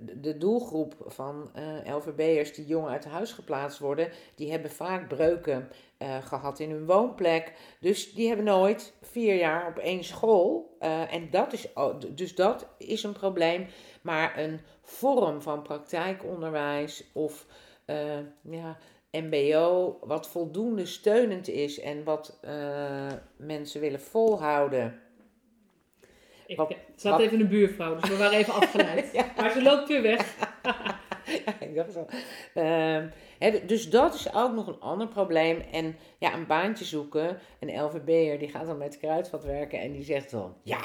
[0.00, 5.68] de doelgroep van eh, LVB'ers die jong uit huis geplaatst worden, die hebben vaak breuken
[5.98, 7.52] uh, gehad in hun woonplek.
[7.80, 10.76] Dus die hebben nooit vier jaar op één school.
[10.80, 11.68] Uh, en dat is,
[12.14, 13.66] dus dat is een probleem.
[14.02, 17.46] Maar een vorm van praktijkonderwijs of
[18.42, 18.78] ja,
[19.10, 22.38] MBO, wat voldoende steunend is en wat
[23.36, 25.00] mensen willen volhouden
[26.46, 29.12] ik wat, zat even een buurvrouw, dus we waren even afgeleid.
[29.36, 30.36] Maar ze loopt weer weg.
[31.44, 32.06] ja, ik dacht zo.
[32.54, 35.60] Uh, dus dat is ook nog een ander probleem.
[35.72, 37.38] En ja, een baantje zoeken.
[37.60, 40.56] Een LVB'er die gaat dan met kruidvat werken en die zegt dan...
[40.62, 40.80] Ja,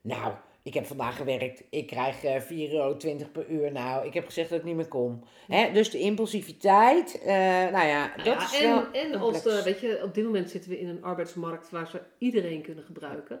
[0.00, 0.32] nou,
[0.64, 1.62] ik heb vandaag gewerkt.
[1.70, 2.96] Ik krijg uh, eh, 4,20 euro
[3.32, 3.72] per uur.
[3.72, 5.24] Nou, ik heb gezegd dat ik niet meer kom.
[5.46, 5.72] Hè?
[5.72, 7.26] Dus de impulsiviteit, uh,
[7.70, 10.50] nou ja, dat ja, is en, wel En als de, weet je, op dit moment
[10.50, 13.40] zitten we in een arbeidsmarkt waar ze iedereen kunnen gebruiken.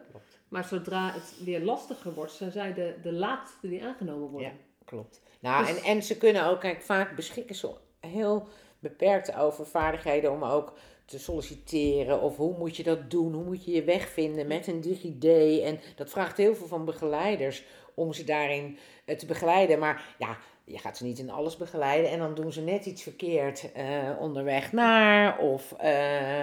[0.54, 4.48] Maar zodra het weer lastiger wordt, zijn zij de, de laatste die aangenomen worden.
[4.48, 5.22] Ja, klopt.
[5.40, 10.32] Nou, dus en, en ze kunnen ook, kijk, vaak beschikken ze heel beperkt over vaardigheden
[10.32, 10.72] om ook
[11.04, 12.20] te solliciteren.
[12.20, 13.32] Of hoe moet je dat doen?
[13.32, 15.24] Hoe moet je je weg vinden met een DigiD?
[15.62, 17.64] En dat vraagt heel veel van begeleiders
[17.94, 19.78] om ze daarin eh, te begeleiden.
[19.78, 23.02] Maar ja, je gaat ze niet in alles begeleiden en dan doen ze net iets
[23.02, 25.38] verkeerd uh, onderweg naar.
[25.38, 26.40] Of, uh,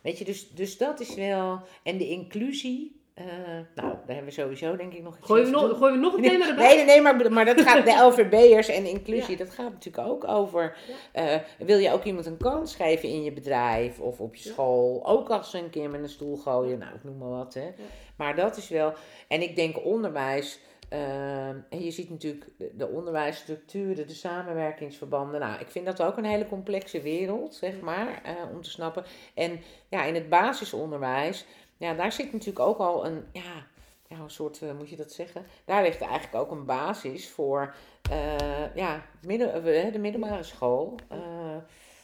[0.00, 1.60] weet je, dus, dus dat is wel.
[1.82, 5.50] En de inclusie uh, nou, daar hebben we sowieso denk ik nog iets gooien we
[5.50, 6.76] nog, gooien we nog een thema erbij?
[6.76, 10.76] Nee, nee, maar, maar dat gaat de LVB'ers en inclusie, dat gaat natuurlijk ook over.
[11.14, 15.06] Uh, wil je ook iemand een kans geven in je bedrijf of op je school?
[15.06, 17.54] Ook als ze een keer met een stoel gooien, nou, ik noem maar wat.
[17.54, 17.70] Hè.
[18.16, 18.92] Maar dat is wel,
[19.28, 20.60] en ik denk onderwijs.
[20.92, 25.40] Uh, en je ziet natuurlijk de, de onderwijsstructuren, de samenwerkingsverbanden.
[25.40, 29.04] Nou, ik vind dat ook een hele complexe wereld, zeg maar, om te snappen.
[29.34, 31.46] En ja, in het basisonderwijs
[31.80, 33.66] ja, daar zit natuurlijk ook al een, ja,
[34.08, 35.46] ja, een soort, uh, moet je dat zeggen?
[35.64, 37.74] Daar ligt eigenlijk ook een basis voor
[38.10, 40.94] uh, ja, midden, uh, de middelbare school.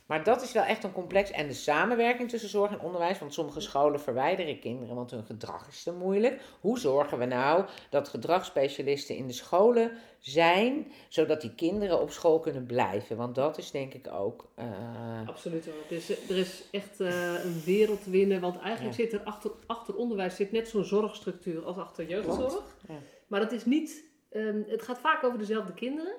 [0.07, 1.31] Maar dat is wel echt een complex.
[1.31, 3.19] En de samenwerking tussen zorg en onderwijs.
[3.19, 6.41] Want sommige scholen verwijderen kinderen, want hun gedrag is te moeilijk.
[6.61, 12.41] Hoe zorgen we nou dat gedragsspecialisten in de scholen zijn, zodat die kinderen op school
[12.41, 13.17] kunnen blijven?
[13.17, 14.49] Want dat is denk ik ook.
[14.59, 15.29] Uh...
[15.29, 15.69] Absoluut.
[15.89, 18.41] Dus, er is echt uh, een wereld te winnen.
[18.41, 22.77] Want eigenlijk zit er achter, achter onderwijs zit net zo'n zorgstructuur als achter jeugdzorg.
[22.89, 22.95] Ja.
[23.27, 24.05] Maar dat is niet.
[24.31, 26.15] Um, het gaat vaak over dezelfde kinderen.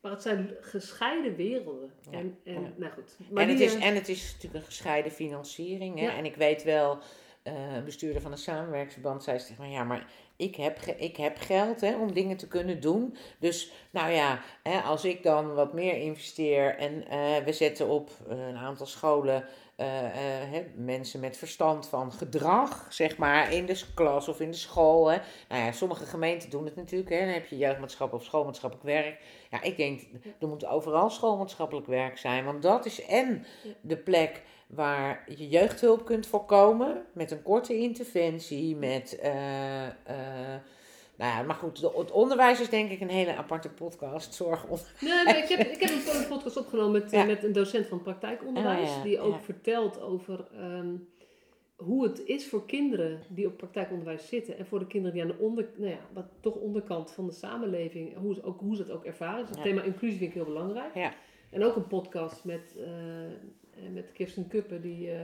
[0.00, 1.92] Maar het zijn gescheiden werelden.
[2.10, 3.16] en, en, Nou goed.
[3.30, 5.98] Maar en, het is, en het is natuurlijk een gescheiden financiering.
[5.98, 6.06] Hè?
[6.06, 6.98] En ik weet wel,
[7.44, 10.06] uh, bestuurder van een samenwerksverband zei tegen mij, ja, maar
[10.36, 13.16] ik heb, ik heb geld hè, om dingen te kunnen doen.
[13.38, 18.10] Dus nou ja, hè, als ik dan wat meer investeer en uh, we zetten op
[18.26, 19.44] een aantal scholen
[19.80, 25.10] uh, mensen met verstand van gedrag, zeg maar, in de klas of in de school.
[25.10, 25.18] Hè.
[25.48, 27.10] Nou ja, sommige gemeenten doen het natuurlijk.
[27.10, 27.18] Hè.
[27.18, 29.20] Dan heb je jeugdmaatschappelijk of schoolmaatschappelijk werk.
[29.50, 30.00] Ja, ik denk,
[30.40, 32.44] er moet overal schoolmaatschappelijk werk zijn.
[32.44, 33.46] Want dat is en
[33.80, 39.18] de plek waar je jeugdhulp kunt voorkomen met een korte interventie, met...
[39.22, 40.54] Uh,
[41.18, 44.34] nou ja, maar goed, het onderwijs is denk ik een hele aparte podcast.
[44.34, 44.66] Zorg
[45.00, 48.90] Nee, nee ik, heb, ik heb een podcast opgenomen met, met een docent van praktijkonderwijs.
[48.90, 51.08] Oh, die ook vertelt over um,
[51.76, 54.58] hoe het is voor kinderen die op praktijkonderwijs zitten.
[54.58, 57.32] En voor de kinderen die aan de onder, nou ja, wat toch onderkant van de
[57.32, 59.46] samenleving, hoe ze, ook, hoe ze het ook ervaren.
[59.46, 60.94] Dus het thema inclusie vind ik heel belangrijk.
[60.94, 61.12] Ja.
[61.50, 65.06] En ook een podcast met, uh, met Kirsten Kuppen, die...
[65.06, 65.20] Uh,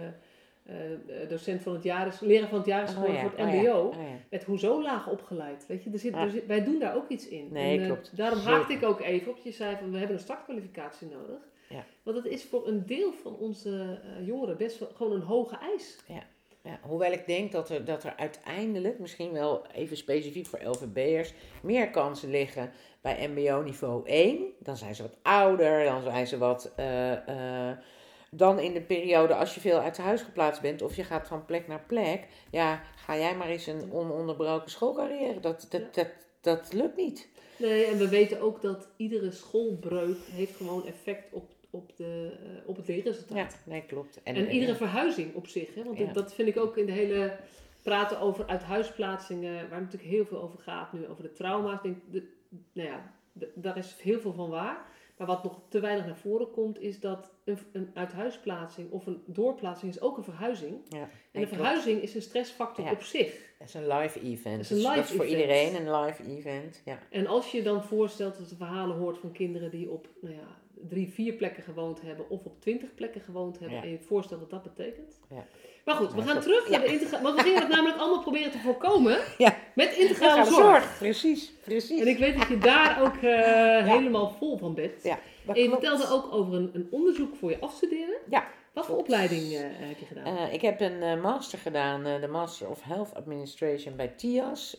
[0.70, 3.46] uh, docent van het jaar is, leraar van het jaar is oh geworden voor het
[3.46, 3.56] MBO.
[3.56, 4.00] Oh ja.
[4.00, 4.16] Oh ja.
[4.30, 5.66] Met hoezo laag opgeleid.
[5.66, 7.48] Weet je, er zit, er zit, wij doen daar ook iets in.
[7.50, 8.16] Nee, en, uh, klopt.
[8.16, 9.38] Daarom haakte ik ook even op.
[9.42, 11.38] Je zei van we hebben een startkwalificatie nodig.
[11.68, 11.84] Ja.
[12.02, 15.56] Want dat is voor een deel van onze uh, jongeren best wel, gewoon een hoge
[15.56, 15.98] eis.
[16.08, 16.22] Ja.
[16.62, 21.32] Ja, hoewel ik denk dat er, dat er uiteindelijk, misschien wel even specifiek voor LVB'ers,
[21.62, 24.38] meer kansen liggen bij MBO niveau 1.
[24.58, 26.72] Dan zijn ze wat ouder, dan zijn ze wat
[28.36, 31.44] dan in de periode als je veel uit huis geplaatst bent of je gaat van
[31.44, 35.40] plek naar plek, ja, ga jij maar eens een ononderbroken schoolcarrière.
[35.40, 36.08] Dat, dat, dat,
[36.40, 37.28] dat lukt niet.
[37.56, 42.68] Nee, en we weten ook dat iedere schoolbreuk heeft gewoon effect op, op, de, uh,
[42.68, 43.52] op het leerresultaat.
[43.52, 44.22] Ja, nee, klopt.
[44.22, 45.74] En, en iedere verhuizing op zich.
[45.74, 45.84] Hè?
[45.84, 47.36] Want dat vind ik ook in de hele
[47.82, 51.82] praten over uithuisplaatsingen, waar natuurlijk heel veel over gaat nu, over de trauma's.
[51.82, 52.28] Denk, de,
[52.72, 53.14] nou ja,
[53.54, 54.86] daar is heel veel van waar.
[55.16, 59.22] Maar wat nog te weinig naar voren komt, is dat een, een uithuisplaatsing of een
[59.26, 60.80] doorplaatsing is ook een verhuizing.
[60.88, 63.54] Ja, en een verhuizing is een stressfactor op zich.
[63.58, 64.56] Het is een live event.
[64.56, 66.82] Het is, een live dat is voor iedereen een live event.
[66.84, 66.98] Ja.
[67.10, 70.58] En als je dan voorstelt dat je verhalen hoort van kinderen die op nou ja,
[70.88, 74.50] drie, vier plekken gewoond hebben of op twintig plekken gewoond hebben, en je voorstelt wat
[74.50, 75.20] dat betekent.
[75.30, 75.46] Ja.
[75.84, 77.22] Maar goed, we gaan terug naar de integrale.
[77.22, 79.18] Want we gingen het namelijk allemaal proberen te voorkomen
[79.74, 80.56] met integrale zorg.
[80.56, 80.98] zorg.
[80.98, 82.00] Precies, precies.
[82.00, 85.02] En ik weet dat je daar ook uh, helemaal vol van bent.
[85.02, 88.16] Ja, en je vertelde ook over een, een, onderzoek voor je afstuderen.
[88.30, 88.44] Ja.
[88.72, 90.26] Wat voor opleiding uh, heb je gedaan?
[90.26, 94.76] Uh, ik heb een master gedaan, de Master of Health Administration bij TIAS.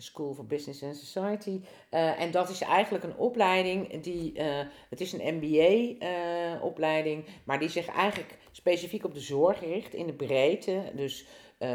[0.00, 1.60] School for Business and Society.
[1.90, 4.44] Uh, en dat is eigenlijk een opleiding die, uh,
[4.88, 10.06] het is een MBA-opleiding, uh, maar die zich eigenlijk specifiek op de zorg richt in
[10.06, 10.82] de breedte.
[10.94, 11.26] Dus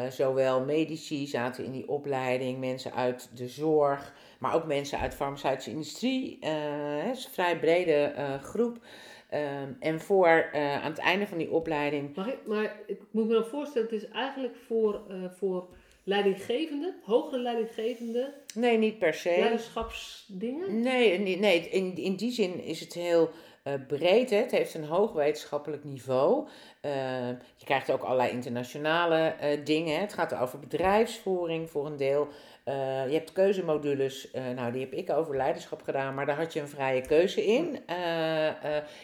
[0.09, 5.17] zowel medici zaten in die opleiding, mensen uit de zorg, maar ook mensen uit de
[5.17, 6.37] farmaceutische industrie.
[6.41, 8.77] het is een vrij brede groep.
[9.29, 12.15] Ehm, en voor aan het einde van die opleiding.
[12.15, 15.01] Mag ik, maar ik moet me dan voorstellen, het is eigenlijk voor,
[15.37, 15.67] voor
[16.05, 18.33] leidinggevende, hogere leidinggevende?
[18.53, 19.35] Nee, niet per se.
[19.37, 20.81] Leiderschapsdingen?
[20.81, 23.29] Nee, nee in, in die zin is het heel
[23.67, 24.29] uh, breed.
[24.29, 24.37] Hè.
[24.37, 26.47] Het heeft een hoog wetenschappelijk niveau.
[26.81, 29.99] Uh, je krijgt ook allerlei internationale uh, dingen.
[29.99, 32.27] Het gaat over bedrijfsvoering voor een deel.
[32.69, 36.53] Uh, je hebt keuzemodules, uh, nou die heb ik over leiderschap gedaan, maar daar had
[36.53, 37.79] je een vrije keuze in.
[37.89, 38.45] Uh,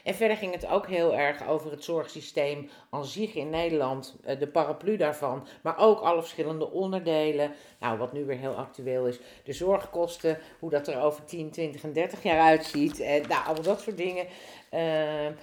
[0.03, 4.47] en verder ging het ook heel erg over het zorgsysteem aan zich in Nederland, de
[4.47, 7.51] paraplu daarvan, maar ook alle verschillende onderdelen.
[7.79, 11.83] Nou, wat nu weer heel actueel is, de zorgkosten, hoe dat er over 10, 20
[11.83, 14.25] en 30 jaar uitziet, en nou, allemaal dat soort dingen.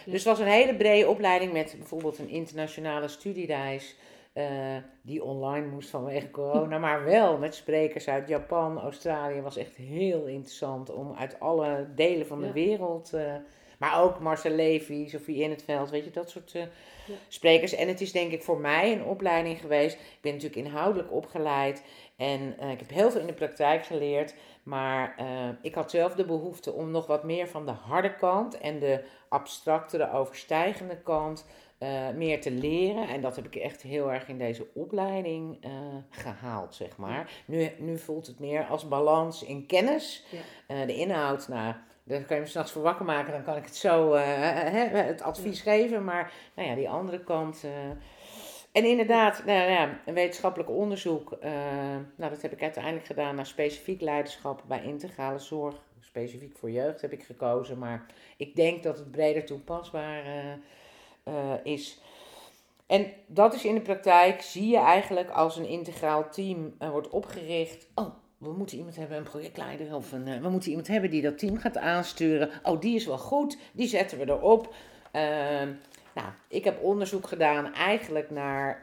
[0.04, 3.96] Dus het was een hele brede opleiding met bijvoorbeeld een internationale studiereis.
[4.38, 9.40] Uh, die online moest vanwege corona, maar wel met sprekers uit Japan, Australië.
[9.40, 13.10] Was echt heel interessant om uit alle delen van de wereld.
[13.14, 13.34] Uh,
[13.78, 16.62] maar ook Marcel Levy, Sofie In het Veld, weet je, dat soort uh,
[17.06, 17.14] ja.
[17.28, 17.74] sprekers.
[17.74, 19.94] En het is denk ik voor mij een opleiding geweest.
[19.94, 21.82] Ik ben natuurlijk inhoudelijk opgeleid
[22.16, 24.34] en ik heb heel veel in de praktijk geleerd.
[24.62, 25.14] Maar
[25.62, 29.04] ik had zelf de behoefte om nog wat meer van de harde kant en de
[29.28, 31.46] abstracte, de overstijgende kant
[31.78, 33.08] uh, meer te leren.
[33.08, 35.70] En dat heb ik echt heel erg in deze opleiding uh,
[36.10, 37.30] gehaald, zeg maar.
[37.44, 40.24] Nu, nu voelt het meer als balans in kennis.
[40.30, 40.80] Ja.
[40.80, 43.64] Uh, de inhoud, nou, daar kan je me s'nachts voor wakker maken, dan kan ik
[43.64, 46.04] het zo eh, hè, het advies geven.
[46.04, 47.64] Maar nou ja, die andere kant.
[47.64, 47.70] eh.
[48.72, 51.32] en inderdaad, nou ja, een wetenschappelijk onderzoek.
[51.32, 51.50] eh,
[52.16, 55.74] nou, dat heb ik uiteindelijk gedaan naar specifiek leiderschap bij integrale zorg.
[56.00, 57.78] Specifiek voor jeugd heb ik gekozen.
[57.78, 60.52] Maar ik denk dat het breder toepasbaar eh,
[61.28, 61.98] eh, is.
[62.86, 67.08] En dat is in de praktijk, zie je eigenlijk als een integraal team eh, wordt
[67.08, 67.86] opgericht.
[67.94, 71.22] Oh, we moeten iemand hebben, een projectleider of een, eh, we moeten iemand hebben die
[71.22, 72.50] dat team gaat aansturen.
[72.62, 74.74] Oh, die is wel goed, die zetten we erop.
[75.10, 75.72] Ehm,
[76.14, 78.80] nou, ik heb onderzoek gedaan eigenlijk naar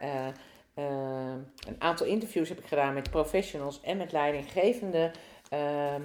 [0.74, 5.12] een aantal interviews heb ik gedaan met professionals en met leidinggevenden.
[5.50, 6.02] Ehm,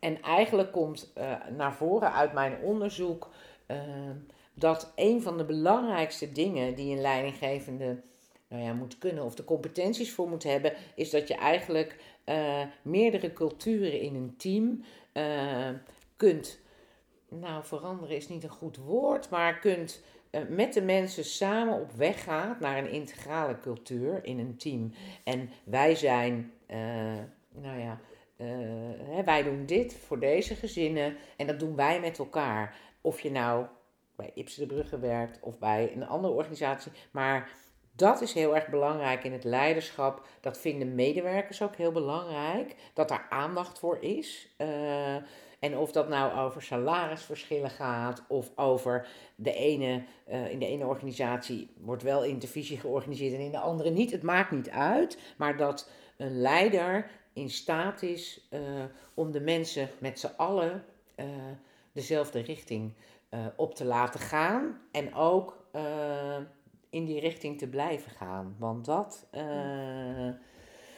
[0.00, 1.12] en eigenlijk komt
[1.56, 3.30] naar voren uit mijn onderzoek
[3.66, 4.16] ehm,
[4.54, 8.00] dat een van de belangrijkste dingen die een leidinggevende
[8.52, 12.62] nou ja, moet kunnen of de competenties voor moet hebben, is dat je eigenlijk eh,
[12.82, 15.70] meerdere culturen in een team eh,
[16.16, 16.60] kunt,
[17.28, 21.92] nou veranderen is niet een goed woord, maar kunt eh, met de mensen samen op
[21.92, 24.92] weg gaan naar een integrale cultuur in een team.
[25.24, 26.52] En wij zijn,
[27.52, 28.00] nou ja,
[29.24, 32.76] wij doen dit voor deze gezinnen en dat doen wij met elkaar.
[33.00, 33.66] Of je nou
[34.22, 36.92] bij Ipsen de Brugge werkt of bij een andere organisatie.
[37.10, 37.50] Maar
[37.96, 40.26] dat is heel erg belangrijk in het leiderschap.
[40.40, 42.74] Dat vinden medewerkers ook heel belangrijk.
[42.94, 44.48] Dat daar aandacht voor is.
[44.56, 45.14] Eh,
[45.58, 50.86] en of dat nou over salarisverschillen gaat of over de ene, eh, in de ene
[50.86, 54.10] organisatie wordt wel intervisie georganiseerd en in de andere niet.
[54.10, 58.60] Het maakt niet uit, maar dat een leider in staat is eh,
[59.14, 60.84] om de mensen met z'n allen
[61.92, 62.92] dezelfde richting
[63.32, 66.36] eh, op te laten gaan en ook eh,
[66.90, 68.56] in die richting te blijven gaan.
[68.58, 69.26] Want dat.
[69.30, 70.28] eh,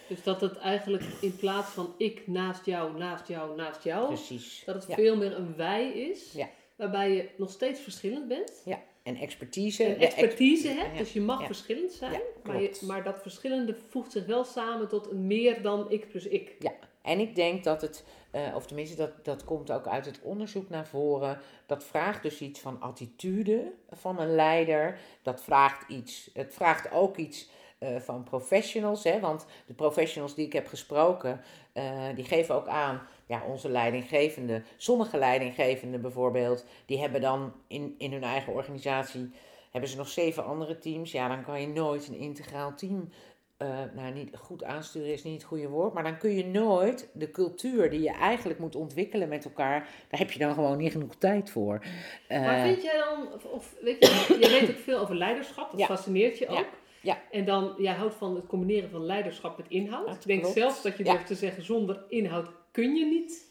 [0.08, 4.62] Dus dat het eigenlijk in plaats van ik naast jou, naast jou, naast jou, precies.
[4.66, 4.94] dat het Ja.
[4.94, 6.32] veel meer een wij is.
[6.32, 6.48] Ja.
[6.76, 8.62] Waarbij je nog steeds verschillend bent.
[8.64, 9.84] Ja, en expertise.
[9.84, 11.46] En ex- expertise hebt, ja, dus je mag ja.
[11.46, 12.12] verschillend zijn.
[12.12, 16.08] Ja, maar, je, maar dat verschillende voegt zich wel samen tot een meer dan ik
[16.08, 16.56] plus ik.
[17.04, 20.68] En ik denk dat het, eh, of tenminste dat, dat komt ook uit het onderzoek
[20.68, 24.98] naar voren, dat vraagt dus iets van attitude van een leider.
[25.22, 30.46] Dat vraagt iets, het vraagt ook iets eh, van professionals, hè, want de professionals die
[30.46, 31.40] ik heb gesproken,
[31.72, 37.94] eh, die geven ook aan, ja, onze leidinggevende, sommige leidinggevenden bijvoorbeeld, die hebben dan in,
[37.98, 39.32] in hun eigen organisatie,
[39.70, 41.12] hebben ze nog zeven andere teams.
[41.12, 43.08] Ja, dan kan je nooit een integraal team
[43.56, 47.08] eh, nou, niet goed aansturen is niet het goede woord, maar dan kun je nooit
[47.12, 50.92] de cultuur die je eigenlijk moet ontwikkelen met elkaar, daar heb je dan gewoon niet
[50.92, 51.80] genoeg tijd voor.
[52.28, 55.70] Eh, Maar vind jij dan, of, of weet je, jij weet ook veel over leiderschap,
[55.70, 55.86] dat Ja.
[55.86, 56.56] fascineert je ook.
[56.58, 56.66] Ja.
[57.00, 57.22] Ja.
[57.30, 60.06] En dan, jij houdt van het combineren van leiderschap met inhoud.
[60.06, 60.56] Dat Ik denk klopt.
[60.56, 61.10] zelfs dat je Ja.
[61.12, 63.46] durft te zeggen, zonder inhoud kun je niet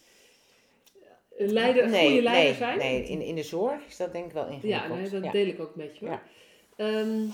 [1.37, 2.77] een leider, goede leider nee, zijn.
[2.77, 4.99] Nee, in, in de zorg is dat denk ik wel Ja, ingewikkeld.
[4.99, 5.31] nee, dat Ja.
[5.31, 6.13] deel ik ook met je hoor.
[6.15, 6.21] Ja.
[6.75, 7.25] Ehm,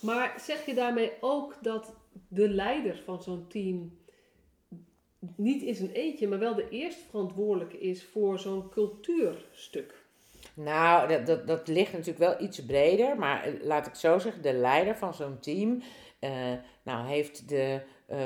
[0.00, 1.92] maar zeg je daarmee ook dat
[2.28, 3.98] de leider van zo'n team
[5.36, 10.06] niet in zijn eentje, maar wel de eerste verantwoordelijke is voor zo'n cultuurstuk?
[10.54, 14.52] Nou, dat, dat, dat ligt natuurlijk wel iets breder, maar laat ik zo zeggen, de
[14.52, 15.82] leider van zo'n team
[16.18, 16.52] eh,
[16.82, 18.18] nou, heeft, de, eh,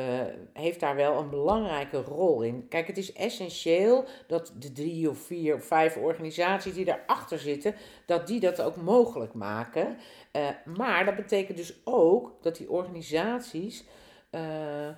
[0.52, 2.68] heeft daar wel een belangrijke rol in.
[2.68, 7.74] Kijk, het is essentieel dat de drie of vier of vijf organisaties die daarachter zitten,
[8.06, 9.96] dat die dat ook mogelijk maken.
[10.32, 13.84] Eh, maar dat betekent dus ook dat die organisaties
[14.30, 14.88] eh,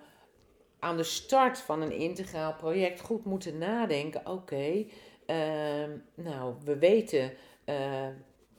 [0.78, 4.26] aan de start van een integraal project goed moeten nadenken.
[4.26, 4.84] Oké,
[5.26, 7.32] ehm, nou, we weten,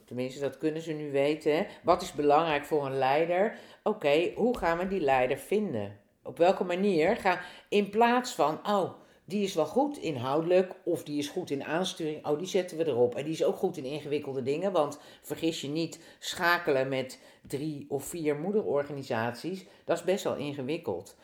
[0.05, 3.57] tenminste dat kunnen ze nu weten, wat is belangrijk voor een leider?
[3.83, 6.03] Oké, hoe gaan we die leider vinden?
[6.25, 8.89] Op welke manier gaan, in plaats van, oh,
[9.25, 12.87] die is wel goed inhoudelijk, of die is goed in aansturing, oh, die zetten we
[12.87, 13.15] erop.
[13.15, 17.85] En die is ook goed in ingewikkelde dingen, want vergis je niet, schakelen met drie
[17.89, 21.15] of vier moederorganisaties, dat is best wel ingewikkeld.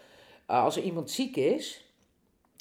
[0.50, 1.86] Uh, als er iemand ziek is,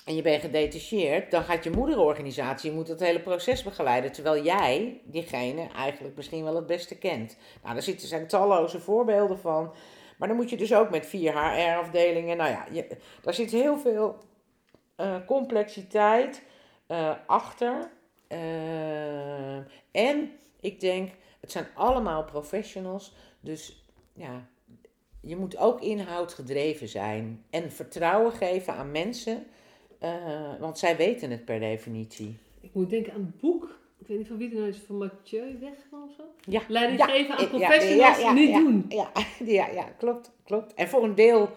[0.04, 4.12] en je bent gedetacheerd, dan gaat je moederorganisatie je moet het hele proces begeleiden.
[4.12, 7.36] Terwijl jij diegene eigenlijk misschien wel het beste kent.
[7.62, 9.72] Nou, daar zitten, zijn talloze voorbeelden van.
[10.20, 12.36] Maar dan moet je dus ook met vier HR-afdelingen.
[12.36, 12.84] Nou ja,
[13.22, 14.18] daar zit heel veel
[14.96, 16.42] uh, complexiteit
[16.88, 17.90] uh, achter.
[18.28, 19.56] Uh,
[19.90, 21.10] en ik denk,
[21.40, 23.14] het zijn allemaal professionals.
[23.40, 24.48] Dus ja,
[25.20, 27.44] je moet ook inhoud gedreven zijn.
[27.50, 29.46] En vertrouwen geven aan mensen.
[30.58, 32.38] Want zij weten het per definitie.
[32.60, 33.79] Ik moet denken aan het boek.
[34.00, 36.22] Ik weet niet van wie het nou is, van Mathieu Wegman of zo?
[36.40, 36.60] Ja.
[36.60, 38.84] Geven aan professionals ja, ja, niet doen.
[38.88, 39.10] Ja,
[39.58, 40.74] ja, ja, klopt, klopt.
[40.74, 41.50] En voor een deel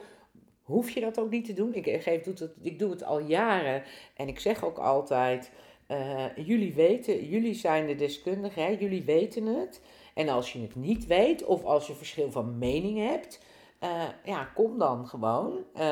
[0.63, 1.73] hoef je dat ook niet te doen.
[1.73, 3.83] Ik, geef, doe het, ik doe het al jaren.
[4.15, 5.51] En ik zeg ook altijd,
[5.87, 8.69] eh, jullie weten, jullie zijn de deskundigen, hè?
[8.79, 9.81] jullie weten het.
[10.13, 13.39] En als je het niet weet of als je verschil van mening hebt,
[13.84, 15.57] eh, ja, kom dan gewoon.
[15.73, 15.84] Eh,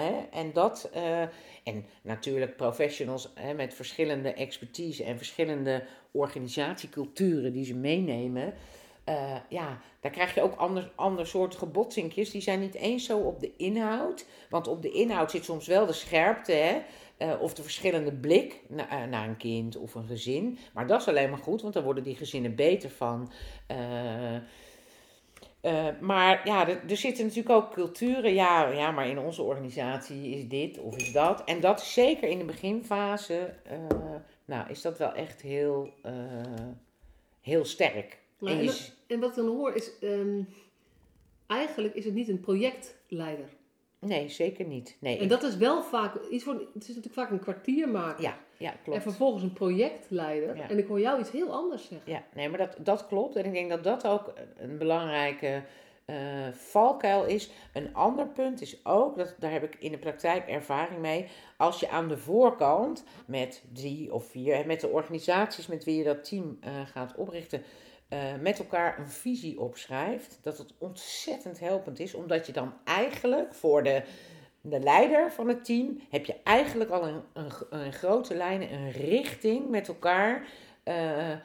[0.00, 0.20] hè?
[0.30, 1.20] En dat, eh,
[1.64, 8.54] en natuurlijk professionals hè, met verschillende expertise en verschillende organisatieculturen die ze meenemen.
[9.48, 12.30] Ja, daar krijg je ook ander, ander soort gebotsinkjes.
[12.30, 14.26] Die zijn niet eens zo op de inhoud.
[14.50, 17.34] Want op de inhoud zit soms wel de scherpte, hè?
[17.34, 20.58] of de verschillende blik na- eh, naar een kind of een gezin.
[20.72, 23.32] Maar dat is alleen maar goed, want daar worden die gezinnen beter van.
[25.64, 28.34] Eh, maar ja, er, er zitten natuurlijk ook culturen.
[28.34, 31.44] Ja, ja, maar in onze organisatie is dit of is dat.
[31.44, 33.54] En dat is zeker in de beginfase.
[33.64, 33.78] eh,
[34.44, 36.12] nou, is dat wel echt heel, eh,
[37.40, 38.18] heel sterk.
[38.38, 40.40] Maar En en, je dat- s- en wat ik dan hoor is, ehm,
[41.46, 43.48] eigenlijk is het niet een projectleider.
[43.98, 44.96] nee, zeker niet.
[45.00, 48.22] Nee, En dat is wel vaak, iets voor, het is natuurlijk vaak een kwartier maken.
[48.22, 49.02] ja, ja, En klopt.
[49.02, 50.56] vervolgens een projectleider.
[50.56, 50.68] Ja.
[50.68, 52.12] En ik hoor jou iets heel anders zeggen.
[52.12, 53.36] Ja, nee, maar dat, dat klopt.
[53.36, 55.62] En ik denk dat dat ook een belangrijke
[56.04, 56.16] eh,
[56.52, 57.50] valkuil is.
[57.72, 61.28] Een ander punt is ook, dat, daar heb ik in de praktijk ervaring mee.
[61.56, 66.04] Als je aan de voorkant met drie of vier, met de organisaties met wie je
[66.04, 67.62] dat team eh, gaat oprichten,
[68.08, 73.54] eh, met elkaar een visie opschrijft, dat het ontzettend helpend is, omdat je dan eigenlijk
[73.54, 74.02] voor de,
[74.66, 78.90] de leider van het team, heb je eigenlijk al een, een, een grote lijnen, een
[78.90, 80.46] richting met elkaar.
[80.84, 81.38] eh, eh,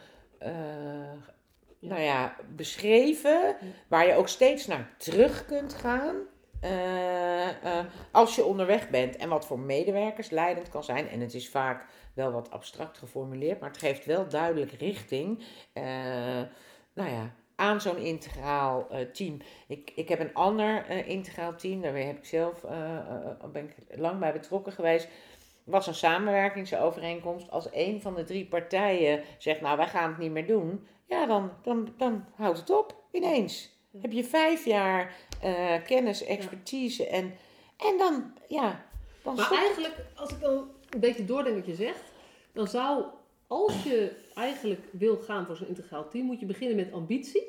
[1.79, 3.55] nou ja, beschreven,
[3.87, 6.15] waar je ook steeds naar terug kunt gaan.
[6.59, 11.07] eh, als je onderweg bent en wat voor medewerkers leidend kan zijn.
[11.09, 15.43] En het is vaak wel wat abstract geformuleerd, maar het geeft wel duidelijk richting.
[16.93, 19.37] nou ja, aan zo'n integraal eh, team.
[19.67, 22.97] Ik, ik heb een ander eh, integraal team, daar heb ik zelf eh,
[23.51, 25.07] ben ik lang bij betrokken geweest.
[25.63, 27.51] Was een samenwerkingsovereenkomst.
[27.51, 31.25] Als een van de drie partijen zegt, nou wij gaan het niet meer doen, ja,
[31.25, 33.77] dan, dan, dan houdt het op ineens.
[34.01, 35.13] Heb je vijf jaar
[35.85, 37.33] kennis, expertise en,
[37.77, 38.85] en dan, ja,
[39.23, 42.03] dan Maar eigenlijk, als ik dan een beetje doordenk wat je zegt,
[42.53, 43.03] dan zou,
[43.49, 47.43] als je eigenlijk wil gaan voor zo'n integraal team, moet je beginnen met ambitie.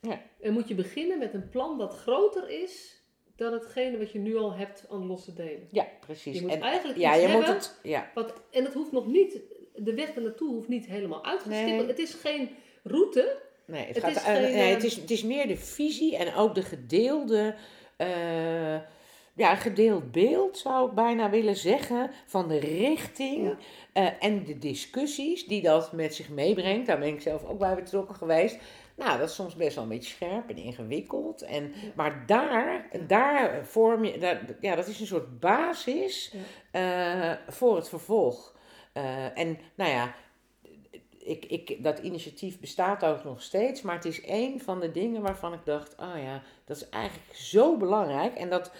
[0.00, 0.20] Ja.
[0.40, 3.02] En moet je beginnen met een plan dat groter is
[3.36, 5.68] dan hetgene wat je nu al hebt aan losse delen.
[5.70, 6.34] Ja, precies.
[6.34, 9.06] Je moet en, eigenlijk ja, iets je moet het, ja, Wat, en dat hoeft nog
[9.06, 9.40] niet,
[9.74, 11.78] de weg ernaartoe hoeft niet helemaal uitgestippeld.
[11.78, 11.86] Nee.
[11.86, 12.48] Het is geen
[12.82, 13.38] route.
[13.66, 16.34] Nee, het, Het gaat, is geen, nee, het, is, het is meer de visie en
[16.34, 17.54] ook de gedeelde,
[17.96, 18.76] eh,
[19.36, 23.56] ja, een gedeeld beeld zou ik bijna willen zeggen, van de richting Ja.
[23.92, 26.86] eh, en de discussies die dat met zich meebrengt.
[26.86, 28.58] Daar ben ik zelf ook bij betrokken geweest.
[28.96, 31.42] Nou, dat is soms best wel een beetje scherp en ingewikkeld.
[31.42, 36.34] En, Maar daar, daar vorm je, daar, ja, dat is een soort basis
[36.70, 38.54] eh, voor het vervolg.
[38.92, 40.14] Eh, en nou ja,
[41.18, 45.22] ik, ik, dat initiatief bestaat ook nog steeds, maar het is een van de dingen
[45.22, 48.34] waarvan ik dacht, oh ja, dat is eigenlijk zo belangrijk.
[48.34, 48.72] En dat,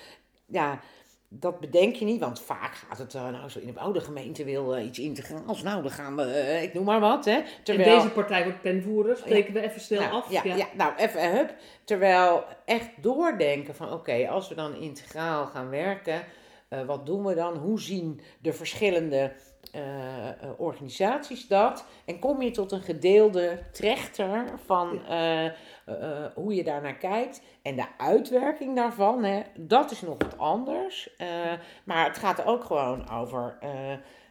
[0.46, 0.80] ja,
[1.28, 4.44] dat bedenk je niet, want vaak gaat het uh, nou zo in de oude gemeente
[4.44, 5.62] wil uh, iets integraals.
[5.62, 7.40] Nou, dan gaan we, uh, ik noem maar wat, hè.
[7.62, 9.60] Terwijl, en deze partij wordt penvoerder, spreken ja.
[9.60, 10.30] we even snel nou, af.
[10.30, 10.56] Ja, ja.
[10.56, 11.54] ja, nou, even hup.
[11.84, 16.24] Terwijl echt doordenken van, oké, okay, als we dan integraal gaan werken,
[16.86, 17.56] wat doen we dan?
[17.56, 19.32] Hoe zien de verschillende
[20.56, 21.86] organisaties dat.
[22.04, 25.50] En kom je tot een gedeelde trechter van uh,
[26.34, 27.42] hoe je daar naar kijkt.
[27.62, 31.16] En de uitwerking daarvan, hè, dat is nog wat anders.
[31.84, 33.70] Maar het gaat ook gewoon over, uh,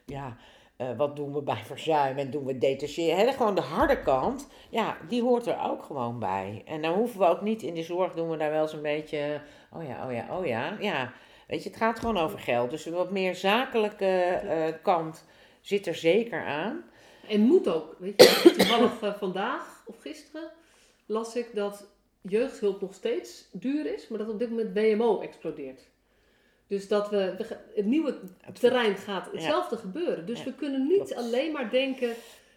[0.06, 0.36] ja,
[0.98, 3.34] wat doen we bij verzuim en doen we detacheren.
[3.34, 6.62] Gewoon de harde kant, ja, die hoort er ook gewoon bij.
[6.66, 8.82] En dan hoeven we ook niet in de zorg, doen we daar wel eens een
[8.82, 11.12] beetje, oh ja, oh ja, oh ja, ja.
[11.48, 12.70] Weet je, het gaat gewoon over geld.
[12.70, 15.26] Dus een wat meer zakelijke uh, kant
[15.62, 16.84] zit er zeker aan.
[17.28, 17.96] En moet ook.
[18.00, 20.52] Weet je, toevallig uh, vandaag of gisteren
[21.06, 21.88] las ik dat
[22.22, 25.82] jeugdhulp nog steeds duur is, maar dat op dit moment WMO explodeert.
[26.68, 27.36] Dus dat we,
[27.76, 28.20] het nieuwe
[28.54, 29.82] terrein gaat hetzelfde ja.
[29.82, 30.26] gebeuren.
[30.26, 31.16] Dus ja, we kunnen niet klopt.
[31.16, 32.14] alleen maar denken,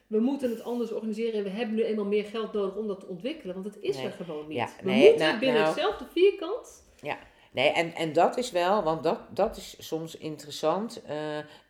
[0.06, 3.00] we moeten het anders organiseren en we hebben nu eenmaal meer geld nodig om dat
[3.00, 4.06] te ontwikkelen, want het is nee.
[4.06, 4.56] er gewoon niet.
[4.56, 6.84] Ja, we nee, moeten nou, binnen nou, hetzelfde vierkant.
[7.00, 7.18] Ja,
[7.58, 11.14] Nee, en, en dat is wel, want dat, dat is soms interessant, uh,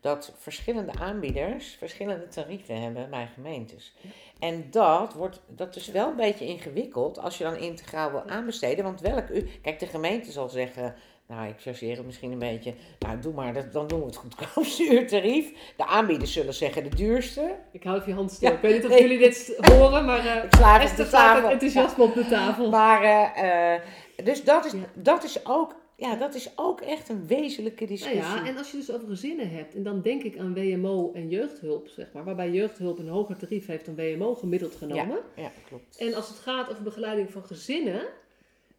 [0.01, 3.93] dat verschillende aanbieders verschillende tarieven hebben bij gemeentes.
[4.39, 8.83] En dat, wordt, dat is wel een beetje ingewikkeld als je dan integraal wil aanbesteden.
[8.83, 9.25] Want welk
[9.61, 10.95] kijk, de gemeente zal zeggen,
[11.27, 14.15] nou, ik chargeer het misschien een beetje, nou, doe maar, dat, dan doen we het
[14.15, 15.73] goedkoopste uurtarief.
[15.77, 17.55] De aanbieders zullen zeggen de duurste.
[17.71, 18.49] Ik hou even je hand stil.
[18.49, 19.01] Ja, ik weet niet of nee.
[19.01, 21.41] jullie dit horen, maar uh, ik sla op de tafel.
[21.41, 22.09] het enthousiasme ja.
[22.09, 22.69] op de tafel.
[22.69, 24.77] Maar, uh, dus dat is, ja.
[24.93, 28.21] dat is ook ja, dat is ook echt een wezenlijke Nou discussie.
[28.21, 31.29] ja, en als je dus over gezinnen hebt, en dan denk ik aan WMO en
[31.29, 35.19] jeugdhulp, zeg maar, waarbij jeugdhulp een hoger tarief heeft dan WMO gemiddeld genomen.
[35.35, 35.97] ja, klopt.
[35.97, 38.01] En als het gaat over begeleiding van gezinnen,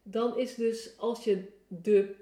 [0.03, 2.15] dan is dus als je de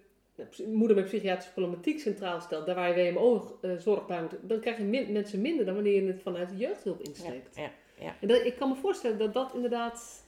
[0.67, 4.61] moeder met psychiatrische problematiek centraal stelt, daar waar je WMO eh, zorg bij moet, dan
[4.61, 7.57] krijg je min- mensen minder dan wanneer je het vanuit de jeugdhulp insteekt.
[7.57, 8.17] ja, ja.
[8.21, 10.25] En dat, ik kan me voorstellen dat dat inderdaad,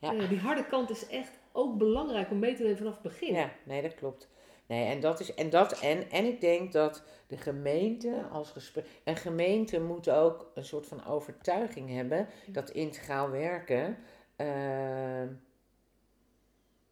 [0.00, 0.14] Ja.
[0.14, 3.34] eh, die harde kant is echt ook belangrijk om mee te nemen vanaf het begin.
[3.34, 4.28] Ja, nee, dat klopt.
[4.66, 8.86] Nee, en dat is en dat en, en ik denk dat de gemeente als gesprek.
[9.04, 13.96] Een gemeente moet ook een soort van overtuiging hebben dat integraal werken.
[14.36, 14.46] eh,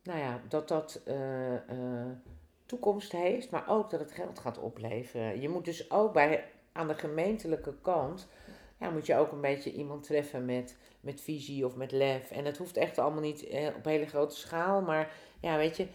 [0.03, 2.11] nou ja, dat dat eh, eh,
[2.67, 5.41] toekomst heeft, maar ook dat het geld gaat opleveren.
[5.41, 8.29] Je moet dus ook bij aan de gemeentelijke kant.
[8.83, 12.30] Ja, moet je ook een beetje iemand treffen met, met visie of met lef.
[12.30, 14.80] En het hoeft echt allemaal niet eh, op hele grote schaal.
[14.80, 15.87] Maar ja, weet je,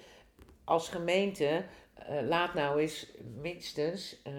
[0.64, 1.64] als gemeente,
[1.94, 3.12] eh, laat nou eens
[3.42, 4.34] minstens eh,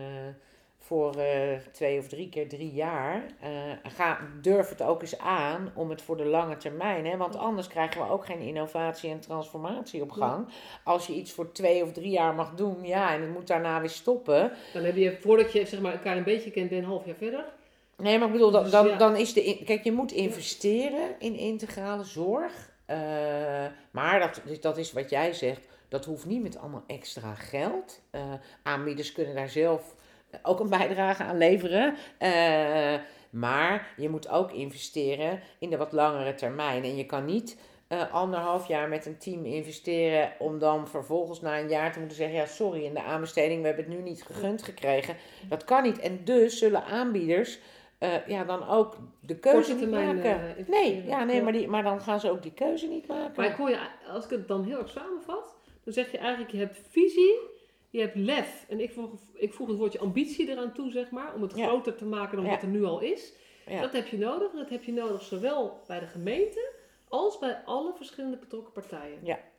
[0.89, 3.51] voor eh, twee of drie keer drie jaar, eh,
[3.83, 7.07] ga, durf het ook eens aan om het voor de lange termijn.
[7.07, 7.17] Hè?
[7.17, 10.49] Want anders krijgen we ook geen innovatie en transformatie op gang.
[10.85, 13.81] Als je iets voor twee of drie jaar mag doen, ja, en het moet daarna
[13.81, 14.53] weer stoppen.
[14.73, 17.05] Dan heb je, voordat je zeg maar, elkaar een beetje kent, ben je een half
[17.05, 17.45] jaar verder.
[18.03, 19.45] Nee, maar ik bedoel, dan, dan, is de.
[19.45, 22.71] in- Kijk, je moet investeren in integrale zorg.
[22.87, 22.97] eh,
[23.91, 25.67] maar dat, dat is wat jij zegt.
[25.89, 28.01] Dat hoeft niet met allemaal extra geld.
[28.11, 28.21] Eh,
[28.63, 29.95] aanbieders kunnen daar zelf
[30.43, 31.95] ook een bijdrage aan leveren.
[32.19, 32.95] Eh,
[33.31, 36.83] maar je moet ook investeren in de wat langere termijn.
[36.85, 37.57] En je kan niet
[37.89, 40.33] eh, anderhalf jaar met een team investeren.
[40.39, 43.67] om dan vervolgens na een jaar te moeten zeggen: ja, sorry, in de aanbesteding, we
[43.67, 45.17] hebben het nu niet gegund gekregen.
[45.49, 45.99] Dat kan niet.
[45.99, 47.59] En dus zullen aanbieders.
[47.99, 50.57] Eh, ja, dan ook de keuze niet termijn, maken.
[50.57, 51.43] eh, nee, ja, nee Ja.
[51.43, 53.33] Maar, die, maar dan gaan ze ook die keuze niet maken.
[53.37, 53.79] Maar ik hoor je,
[54.13, 57.39] als ik het dan heel erg samenvat, dan zeg je eigenlijk, je hebt visie,
[57.91, 58.65] je hebt lef.
[58.69, 61.67] En ik voeg, ik voeg het woordje ambitie eraan toe, zeg maar, om het Ja.
[61.67, 62.51] groter te maken dan Ja.
[62.51, 63.33] wat er nu al is.
[63.67, 63.81] Ja.
[63.81, 64.53] Dat heb je nodig.
[64.53, 66.73] En dat heb je nodig zowel bij de gemeente
[67.09, 69.19] als bij alle verschillende betrokken partijen.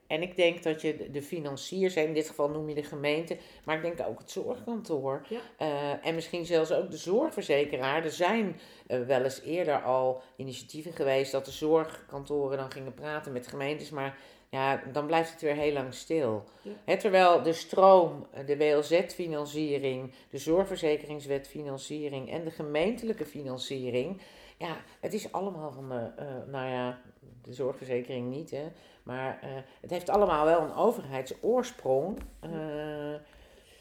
[0.10, 3.76] En ik denk dat je de- financiers, in dit geval noem je de gemeente, maar
[3.76, 5.26] ik denk ook het zorgkantoor.
[5.30, 5.39] Ja.
[5.57, 8.03] eh, en misschien zelfs ook de zorgverzekeraar.
[8.03, 13.32] Er zijn eh, wel eens eerder al initiatieven geweest dat de zorgkantoren dan gingen praten
[13.32, 13.89] met gemeentes.
[13.89, 14.18] Maar
[14.49, 16.43] ja, dan blijft het weer heel lang stil.
[16.86, 16.97] Ja.
[16.97, 24.22] Terwijl de stroom, eh, de WLZ-financiering, de zorgverzekeringswet-financiering en de gemeentelijke financiering.
[24.57, 26.10] Ja, het is allemaal van de,
[26.51, 27.01] nou ja,
[27.41, 28.64] de zorgverzekering niet, hè.
[29.10, 29.49] Maar eh,
[29.82, 32.18] het heeft allemaal wel een overheidsoorsprong.
[32.39, 32.49] Eh,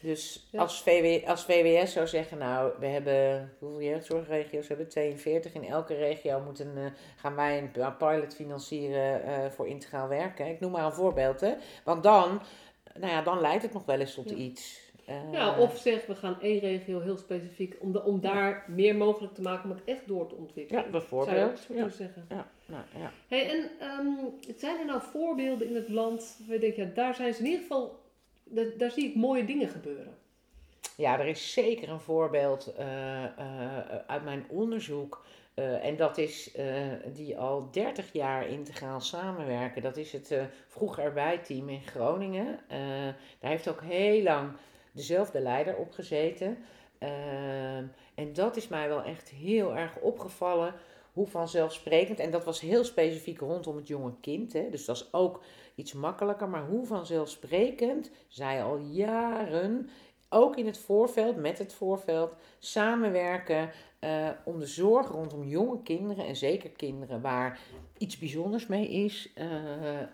[0.01, 0.59] dus Ja.
[0.61, 4.89] als, VW, als VWS zou zeggen, nou, we hebben, hoeveel jeugdzorgregio's we hebben?
[4.89, 5.53] 42.
[5.53, 6.83] In elke regio moeten, eh,
[7.15, 10.47] gaan wij een pi- pilot financieren voor integraal werken.
[10.47, 11.53] Ik noem maar een voorbeeld, hè.
[11.83, 12.41] Want dan,
[12.93, 14.35] nou ja, dan leidt het nog wel eens tot Ja.
[14.35, 14.88] iets.
[15.09, 18.95] Eh, Ja, of zeg, we gaan één regio heel specifiek, om, de, om daar meer
[18.95, 20.83] mogelijk te maken om het echt door te ontwikkelen.
[20.83, 21.59] Ja, Zou je ook bijvoorbeeld.
[21.59, 22.25] zo Ja, zeggen.
[22.29, 23.11] ja, nou, ja.
[23.27, 24.07] Hey, en ehm,
[24.57, 27.45] zijn er nou voorbeelden in het land waar je denkt, ja, daar zijn ze in
[27.45, 27.99] ieder geval,
[28.43, 30.17] daar, daar zie ik mooie dingen gebeuren.
[30.97, 33.31] Ja, er is zeker een voorbeeld eh, eh,
[34.07, 35.25] uit mijn onderzoek.
[35.53, 36.65] eh, en dat is eh,
[37.13, 39.81] die al 30 jaar integraal samenwerken.
[39.81, 42.59] Dat is het eh Vroeg Erbij team in Groningen.
[42.67, 42.79] Eh,
[43.39, 44.51] daar heeft ook heel lang
[44.99, 46.57] dezelfde leider op gezeten.
[46.97, 47.85] Ehm,
[48.15, 50.73] en dat is mij wel echt heel erg opgevallen.
[51.13, 54.53] Hoe vanzelfsprekend, en dat was heel specifiek rondom het jonge kind.
[54.53, 55.43] Hè, dus dat is ook
[55.75, 56.49] iets makkelijker.
[56.49, 59.89] Maar hoe vanzelfsprekend zij al jaren
[60.29, 66.25] ook in het voorveld, met het voorveld, samenwerken eh, om de zorg rondom jonge kinderen
[66.25, 67.59] en zeker kinderen waar
[67.97, 69.31] iets bijzonders mee is.
[69.35, 70.07] eh, eh,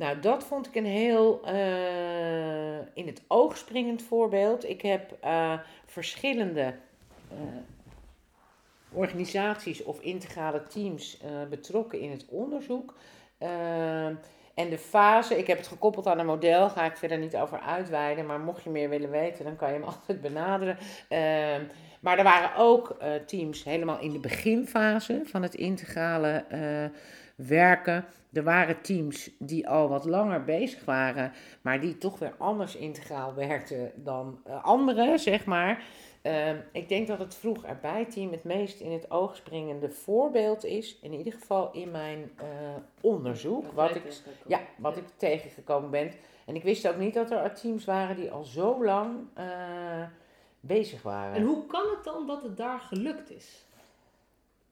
[0.00, 4.68] nou, dat vond ik een heel eh, in het oog springend voorbeeld.
[4.68, 6.74] Ik heb eh, verschillende
[7.30, 7.36] eh,
[8.92, 11.20] organisaties of integrale teams
[11.50, 12.94] betrokken in het onderzoek.
[14.54, 17.60] En de fase, ik heb het gekoppeld aan een model, ga ik verder niet over
[17.60, 20.78] uitweiden, maar mocht je meer willen weten, dan kan je hem altijd benaderen.
[22.00, 22.96] Maar er waren ook
[23.26, 26.44] teams helemaal in de beginfase van het integrale
[27.36, 28.04] werken.
[28.32, 33.34] Er waren teams die al wat langer bezig waren, maar die toch weer anders integraal
[33.34, 35.82] werkten dan eh, anderen, zeg maar.
[36.22, 40.64] Ehm, ik denk dat het vroeg erbij team het meest in het oog springende voorbeeld
[40.64, 42.46] is, in ieder geval in mijn eh,
[43.00, 46.12] onderzoek, Dat wat ik ja, wat ik tegengekomen ben.
[46.46, 49.46] En ik wist ook niet dat er teams waren die al zo lang eh,
[50.60, 51.34] bezig waren.
[51.34, 53.66] En hoe kan het dan dat het daar gelukt is?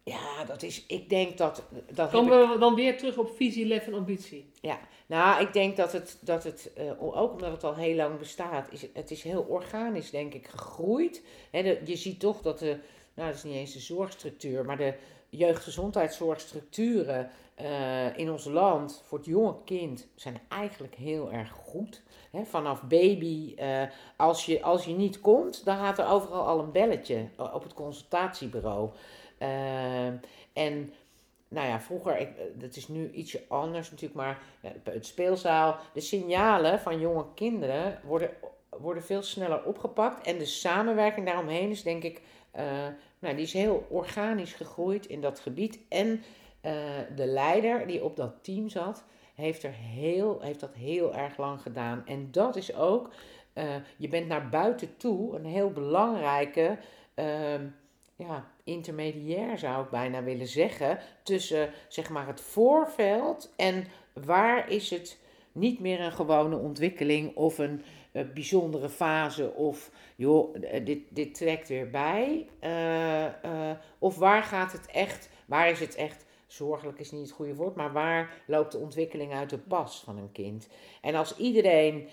[0.09, 1.63] Ja, dat is, ik denk dat...
[1.93, 4.51] dat Komen ik- we dan weer terug op visie, lef en ambitie?
[5.07, 8.73] nou, ik denk dat het, dat het eh, ook omdat het al heel lang bestaat,
[8.73, 11.23] is, het is heel organisch, denk ik, gegroeid.
[11.51, 12.79] Hè, de- je ziet toch dat de,
[13.15, 14.95] nou, dat is niet eens de zorgstructuur, maar de
[16.19, 22.03] jeugdgezondheidszorgstructuren eh, in ons land voor het jonge kind zijn eigenlijk heel erg goed.
[22.45, 23.83] Vanaf baby, eh,
[24.17, 27.75] als, je, als je niet komt, dan gaat er overal al een belletje op het
[27.75, 28.91] consultatiebureau.
[29.39, 30.07] Eh,
[30.53, 30.93] en
[31.49, 36.01] nou ja, vroeger, ik, dat is nu ietsje anders natuurlijk, maar ja, het speelzaal, de
[36.01, 38.30] signalen van jonge kinderen worden,
[38.70, 40.26] worden veel sneller opgepakt.
[40.26, 42.20] En de samenwerking daaromheen is denk ik,
[42.51, 42.86] eh,
[43.18, 45.78] nou, die is heel organisch gegroeid in dat gebied.
[45.89, 46.22] En
[46.61, 46.72] eh,
[47.16, 51.62] de leider die op dat team zat, heeft, er heel, heeft dat heel erg lang
[51.62, 52.07] gedaan.
[52.07, 53.11] En dat is ook,
[53.53, 53.64] eh,
[53.97, 56.78] je bent naar buiten toe een heel belangrijke
[57.14, 57.66] ehm,
[58.19, 64.91] ja, intermediair, zou ik bijna willen zeggen, tussen zeg maar het voorveld en waar is
[64.91, 65.19] het
[65.53, 71.35] niet meer een gewone ontwikkeling of een eh, bijzondere fase of joh, eh, dit, dit
[71.35, 72.49] trekt weer bij.
[72.61, 77.55] eh, of waar gaat het echt, waar is het echt, zorgelijk is niet het goede
[77.55, 80.69] woord, maar waar loopt de ontwikkeling uit de pas van een kind?
[81.03, 82.09] En als iedereen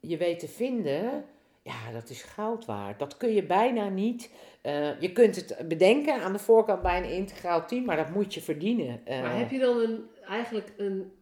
[0.00, 1.24] je weet te vinden,
[1.64, 2.98] ja, dat is goud waard.
[2.98, 4.30] Dat kun je bijna niet.
[4.62, 8.34] eh, je kunt het bedenken aan de voorkant bij een integraal team, maar dat moet
[8.34, 9.00] je verdienen.
[9.06, 11.12] Eh, Maar heb je dan een, eigenlijk een...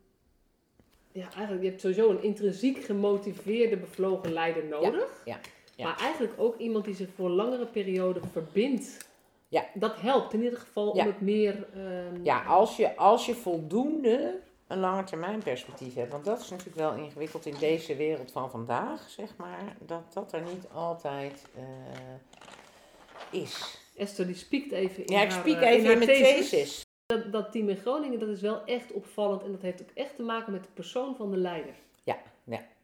[1.13, 5.23] Ja, eigenlijk, je hebt sowieso een intrinsiek gemotiveerde, bevlogen leider nodig.
[5.25, 5.39] ja,
[5.77, 5.85] ja.
[5.85, 9.11] Maar eigenlijk ook iemand die zich voor langere periode verbindt.
[9.49, 9.65] Ja.
[9.75, 11.03] Dat helpt in ieder geval Ja.
[11.03, 11.67] om het meer...
[11.75, 14.41] ehm, Ja, als je, als je voldoende
[14.73, 18.51] een lange termijn perspectief hebt, want dat is natuurlijk wel ingewikkeld in deze wereld van
[18.51, 23.81] vandaag, zeg maar, dat dat er niet altijd eh, is.
[23.97, 26.49] Esther die spiekt even in Ja, ik spiek eh, even in mijn thesis.
[26.51, 26.85] thesis.
[27.07, 29.43] Dat, dat team in Groningen, dat is wel echt opvallend.
[29.43, 31.75] En dat heeft ook echt te maken met de persoon van de leider.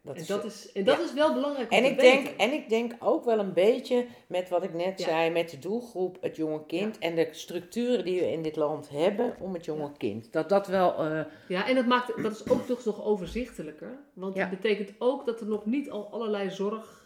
[0.01, 2.69] Dat en is, dat is, en dat is wel belangrijk en, ik denk, en ik
[2.69, 5.05] denk ook wel een beetje met wat ik net Ja.
[5.05, 8.89] zei, met de doelgroep, het jonge kind en de structuren die we in dit land
[8.89, 10.31] hebben om het jonge kind.
[10.31, 13.99] Dat dat wel, eh, Ja, en dat, maakt, dat is ook toch nog overzichtelijker.
[14.13, 16.97] Want het betekent ook dat er nog niet al allerlei zorg...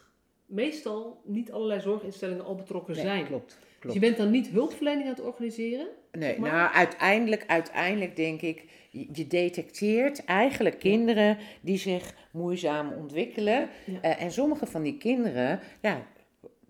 [0.45, 3.25] Meestal niet allerlei zorginstellingen al betrokken nee, zijn.
[3.25, 3.47] klopt.
[3.47, 3.93] Dus klopt.
[3.95, 5.87] je bent dan niet hulpverlening aan het organiseren.
[6.11, 13.69] Nee, Maar- nou uiteindelijk, uiteindelijk denk ik, je detecteert eigenlijk kinderen die zich moeizaam ontwikkelen.
[13.85, 14.01] Ja.
[14.01, 16.05] Eh, en sommige van die kinderen, ja,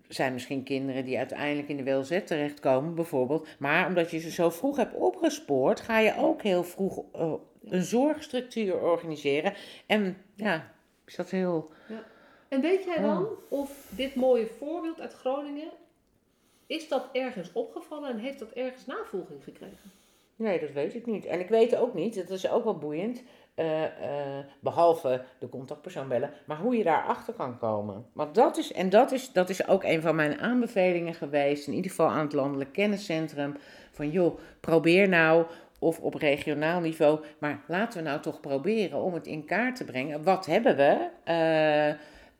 [0.08, 3.48] zijn misschien kinderen die uiteindelijk in de WLZ terechtkomen bijvoorbeeld.
[3.58, 7.32] Maar omdat je ze zo vroeg hebt opgespoord, ga je ook heel vroeg eh,
[7.64, 9.54] een zorgstructuur organiseren.
[9.86, 10.72] En ja,
[11.06, 11.70] is dat heel...
[12.48, 13.38] En weet jij dan Oh.
[13.48, 15.70] of dit mooie voorbeeld uit Groningen...
[16.66, 19.90] Is dat ergens opgevallen en heeft dat ergens navolging gekregen?
[20.36, 21.24] Nee, dat weet ik niet.
[21.24, 23.22] En ik weet ook niet, dat is ook wel boeiend,
[23.54, 28.06] eh, eh, behalve de contactpersoon bellen, maar hoe je daarachter kan komen.
[28.12, 31.74] Want dat is, en dat is, dat is ook een van mijn aanbevelingen geweest, in
[31.74, 33.56] ieder geval aan het Landelijk Kenniscentrum,
[33.90, 35.46] van joh, probeer nou,
[35.78, 39.84] of op regionaal niveau, maar laten we nou toch proberen om het in kaart te
[39.84, 40.22] brengen.
[40.22, 41.08] Wat hebben we?
[41.24, 41.88] Eh,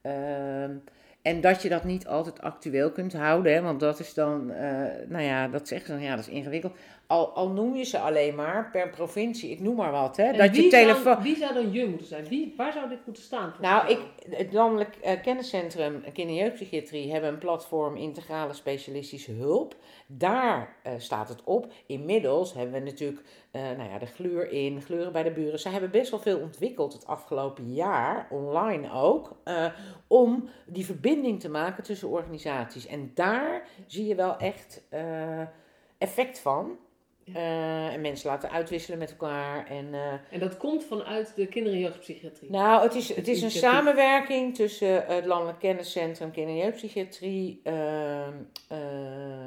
[0.03, 0.77] ehm,
[1.23, 4.47] en dat je dat niet altijd actueel kunt houden, hè, want dat is dan,
[5.09, 6.77] nou ja, dat zeggen ze dan, ja, dat is ingewikkeld.
[7.07, 10.25] Al, al noem je ze alleen maar per provincie, ik noem maar wat, hè.
[10.25, 11.03] En Dat je wie, telefoon...
[11.03, 12.29] zou, wie zou dan je moeten zijn?
[12.29, 13.55] Wie, waar zou dit moeten staan?
[13.57, 14.01] volgens Nou, ik,
[14.37, 19.77] het Landelijk eh, Kenniscentrum Kinder- en Jeugdpsychiatrie hebben een platform Integrale Specialistische Hulp.
[20.07, 21.73] Daar eh, staat het op.
[21.87, 25.59] Inmiddels hebben we natuurlijk eh, nou ja, de gluur in, gluren bij de buren.
[25.59, 29.37] Zij hebben best wel veel ontwikkeld het afgelopen jaar, online ook,
[30.07, 32.87] om die verbinding te maken tussen organisaties.
[32.87, 34.83] En daar zie je wel echt
[35.99, 36.79] effect van.
[37.25, 37.35] Ja.
[37.35, 39.67] Eh, en mensen laten uitwisselen met elkaar.
[39.67, 42.51] En, eh, En dat komt vanuit de kinder- en jeugdpsychiatrie.
[42.51, 48.33] nou, het is, het is een samenwerking tussen het Landelijk Kenniscentrum Kinder- en Jeugdpsychiatrie, ehm,
[48.69, 48.79] eh,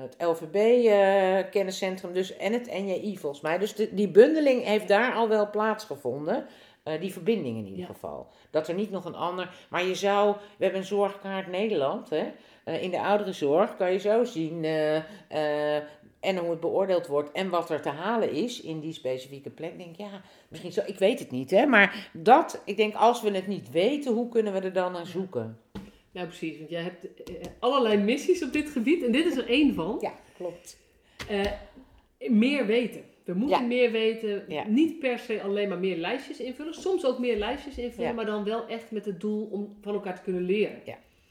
[0.02, 3.58] het LVB-kenniscentrum dus, en het NJI volgens mij.
[3.58, 6.46] Dus de, die bundeling heeft daar al wel plaatsgevonden.
[7.00, 7.86] Die verbinding in ieder Ja.
[7.86, 8.28] geval.
[8.52, 9.50] Dat er niet nog een ander.
[9.70, 10.32] Maar je zou.
[10.58, 12.10] We hebben een zorgkaart Nederland.
[12.10, 12.26] Hè?
[12.80, 14.66] In de ouderenzorg kan je zo zien.
[16.20, 17.32] En hoe het beoordeeld wordt.
[17.32, 19.72] En wat er te halen is in die specifieke plek.
[19.72, 20.82] Ik denk ja, misschien zo.
[20.86, 21.52] Ik weet het niet.
[21.52, 21.66] Hè?
[21.66, 22.62] Maar dat.
[22.66, 25.60] Ik denk als we het niet weten, hoe kunnen we er dan naar zoeken?
[26.12, 26.58] Nou, precies.
[26.58, 29.04] Want jij hebt eh, allerlei missies op dit gebied.
[29.04, 29.98] En dit is er één van.
[30.02, 30.78] Ja, klopt.
[31.30, 31.52] Eh,
[32.18, 33.02] meer weten.
[33.24, 33.66] We moeten Ja.
[33.66, 34.46] meer weten.
[34.48, 34.68] Ja.
[34.68, 36.74] Niet per se alleen maar meer lijstjes invullen.
[36.74, 38.10] Soms ook meer lijstjes invullen.
[38.10, 38.16] Ja.
[38.16, 40.82] Maar dan wel echt met het doel om van elkaar te kunnen leren.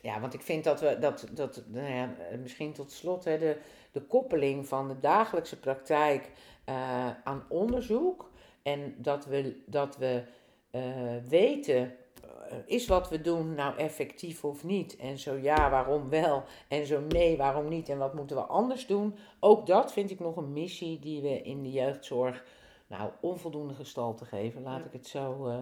[0.03, 3.57] Ja, want ik vind dat we dat, dat nou ja, misschien tot slot, hè, de,
[3.97, 6.31] de koppeling van de dagelijkse praktijk
[6.65, 8.31] eh, aan onderzoek.
[8.63, 10.23] En dat we, dat we
[10.71, 10.83] eh,
[11.29, 14.97] weten, eh, is wat we doen nou effectief of niet?
[14.97, 16.45] En zo ja, waarom wel?
[16.69, 17.89] En zo nee, waarom niet?
[17.89, 19.15] En wat moeten we anders doen?
[19.41, 22.45] Ook dat vind ik nog een missie die we in de jeugdzorg
[22.87, 24.63] nou, onvoldoende gestalte geven.
[24.63, 25.49] Laat ik het zo.
[25.49, 25.57] Uh...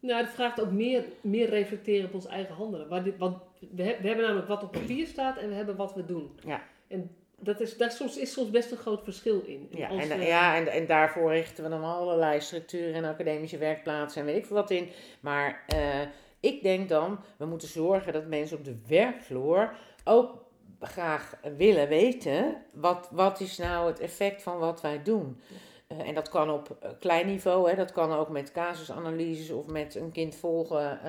[0.00, 2.88] Nou, het vraagt ook meer, meer reflecteren op ons eigen handelen.
[3.18, 3.36] Want
[3.70, 6.30] we, hebben namelijk wat op papier staat en we hebben wat we doen.
[6.44, 6.62] Ja.
[6.88, 9.68] En dat is, daar soms, is soms best een groot verschil in.
[9.70, 14.26] ja, en, ja en, en daarvoor richten we dan allerlei structuren en academische werkplaatsen en
[14.26, 14.88] weet ik veel wat in.
[15.20, 16.00] Maar uh,
[16.40, 19.72] ik denk dan, we moeten zorgen dat mensen op de werkvloer
[20.04, 20.44] ook
[20.80, 25.40] graag willen weten, wat, wat is nou het effect van wat wij doen.
[25.88, 29.94] Uh, en dat kan op klein niveau, hè, dat kan ook met casusanalyses of met
[29.94, 31.00] een kind volgen.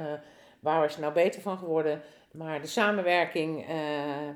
[0.59, 2.01] Waar is je nou beter van geworden?
[2.37, 3.75] Maar de samenwerking uh,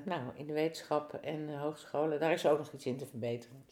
[0.05, 3.65] nou, in de wetenschap en hogescholen, daar is ook nog iets in te verbeteren.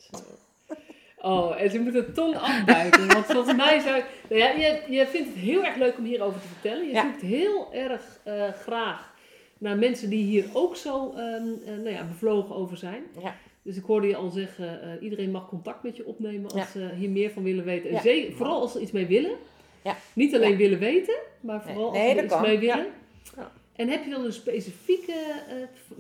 [1.22, 3.08] Oh, en ze moeten tong afbuiken.
[3.08, 6.42] want volgens mij zou nou ja, je, je vindt het heel erg leuk om hierover
[6.42, 6.88] te vertellen.
[6.88, 9.14] Je zoekt heel erg uh, graag
[9.58, 13.04] naar mensen die hier ook zo um, uh, nou ja, bevlogen over zijn.
[13.22, 13.36] Ja.
[13.62, 16.90] Dus ik hoorde je al zeggen, uh, iedereen mag contact met je opnemen als ze
[16.96, 17.90] hier meer van willen weten.
[17.90, 19.36] En zeker, vooral als ze iets mee willen.
[19.84, 19.96] Ja.
[20.14, 22.88] Niet alleen willen weten, maar vooral nee, als ze iets mee willen.
[23.76, 25.42] En heb je dan een specifieke,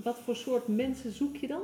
[0.04, 1.64] wat voor soort mensen zoek je dan?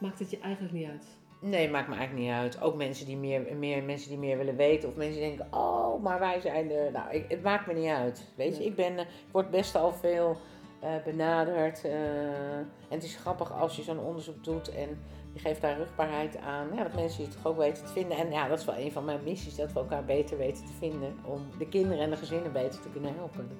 [0.00, 1.04] Maakt het je eigenlijk niet uit?
[1.40, 2.60] Nee, maakt me eigenlijk niet uit.
[2.60, 4.88] Ook mensen die meer, meer, mensen die meer willen weten.
[4.88, 6.88] Of mensen die denken, oh, maar wij zijn de...
[6.92, 8.28] Nou, ik, het maakt me niet uit.
[8.34, 10.36] Weet je, ik, ben, ik word best al veel
[10.84, 11.84] uh, benaderd.
[11.84, 14.88] Uh, en het is grappig als je zo'n onderzoek doet en
[15.32, 16.68] je geeft daar rugbaarheid aan.
[16.74, 18.16] Ja, dat mensen je toch ook weten te vinden.
[18.16, 19.56] En ja, dat is wel een van mijn missies.
[19.56, 21.18] Dat we elkaar beter weten te vinden.
[21.24, 23.50] Om de kinderen en de gezinnen beter te kunnen helpen.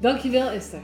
[0.00, 0.82] Dankjewel Esther.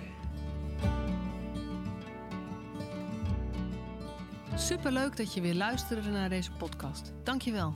[4.54, 7.12] Superleuk dat je weer luisterde naar deze podcast.
[7.22, 7.74] Dankjewel.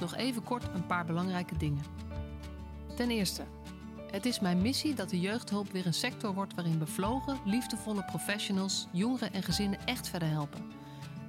[0.00, 1.82] Nog even kort een paar belangrijke dingen.
[2.96, 3.42] Ten eerste,
[4.10, 8.86] het is mijn missie dat de jeugdhulp weer een sector wordt waarin bevlogen, liefdevolle professionals
[8.92, 10.70] jongeren en gezinnen echt verder helpen.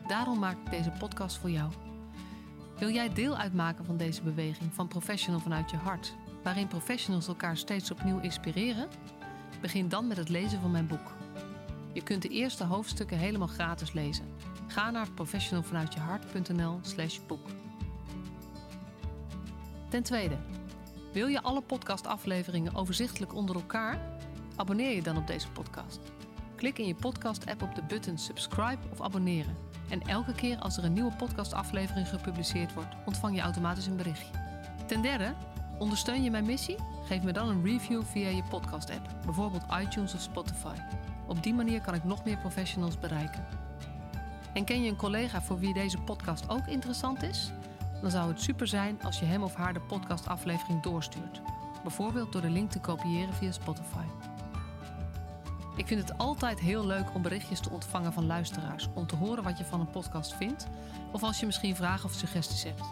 [0.07, 1.71] Daarom maak ik deze podcast voor jou.
[2.77, 7.57] Wil jij deel uitmaken van deze beweging van Professional vanuit je hart, waarin professionals elkaar
[7.57, 8.87] steeds opnieuw inspireren?
[9.61, 11.13] Begin dan met het lezen van mijn boek.
[11.93, 14.25] Je kunt de eerste hoofdstukken helemaal gratis lezen.
[14.67, 17.47] Ga naar professionalvanuitjehart.nl slash boek.
[19.89, 20.37] Ten tweede,
[21.13, 23.99] wil je alle podcastafleveringen overzichtelijk onder elkaar?
[24.55, 25.99] Abonneer je dan op deze podcast.
[26.55, 29.55] Klik in je podcast-app op de button subscribe of abonneren.
[29.89, 34.33] En elke keer als er een nieuwe podcastaflevering gepubliceerd wordt, ontvang je automatisch een berichtje.
[34.87, 35.35] Ten derde,
[35.77, 36.75] ondersteun je mijn missie?
[37.05, 40.75] Geef me dan een review via je podcast-app, bijvoorbeeld iTunes of Spotify.
[41.27, 43.47] Op die manier kan ik nog meer professionals bereiken.
[44.53, 47.51] En ken je een collega voor wie deze podcast ook interessant is?
[48.01, 51.41] Dan zou het super zijn als je hem of haar de podcastaflevering doorstuurt.
[51.83, 54.05] Bijvoorbeeld door de link te kopiëren via Spotify.
[55.75, 59.43] Ik vind het altijd heel leuk om berichtjes te ontvangen van luisteraars om te horen
[59.43, 60.67] wat je van een podcast vindt,
[61.11, 62.83] of als je misschien vragen of suggesties hebt.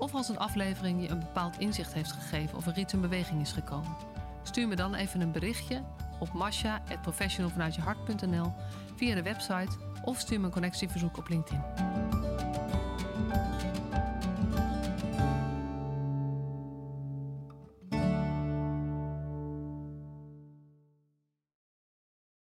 [0.00, 3.40] Of als een aflevering je een bepaald inzicht heeft gegeven of er iets in beweging
[3.40, 3.96] is gekomen.
[4.42, 5.82] Stuur me dan even een berichtje
[6.18, 8.52] op masha.professionalvanuitjehart.nl
[8.96, 11.62] via de website of stuur me een connectieverzoek op LinkedIn.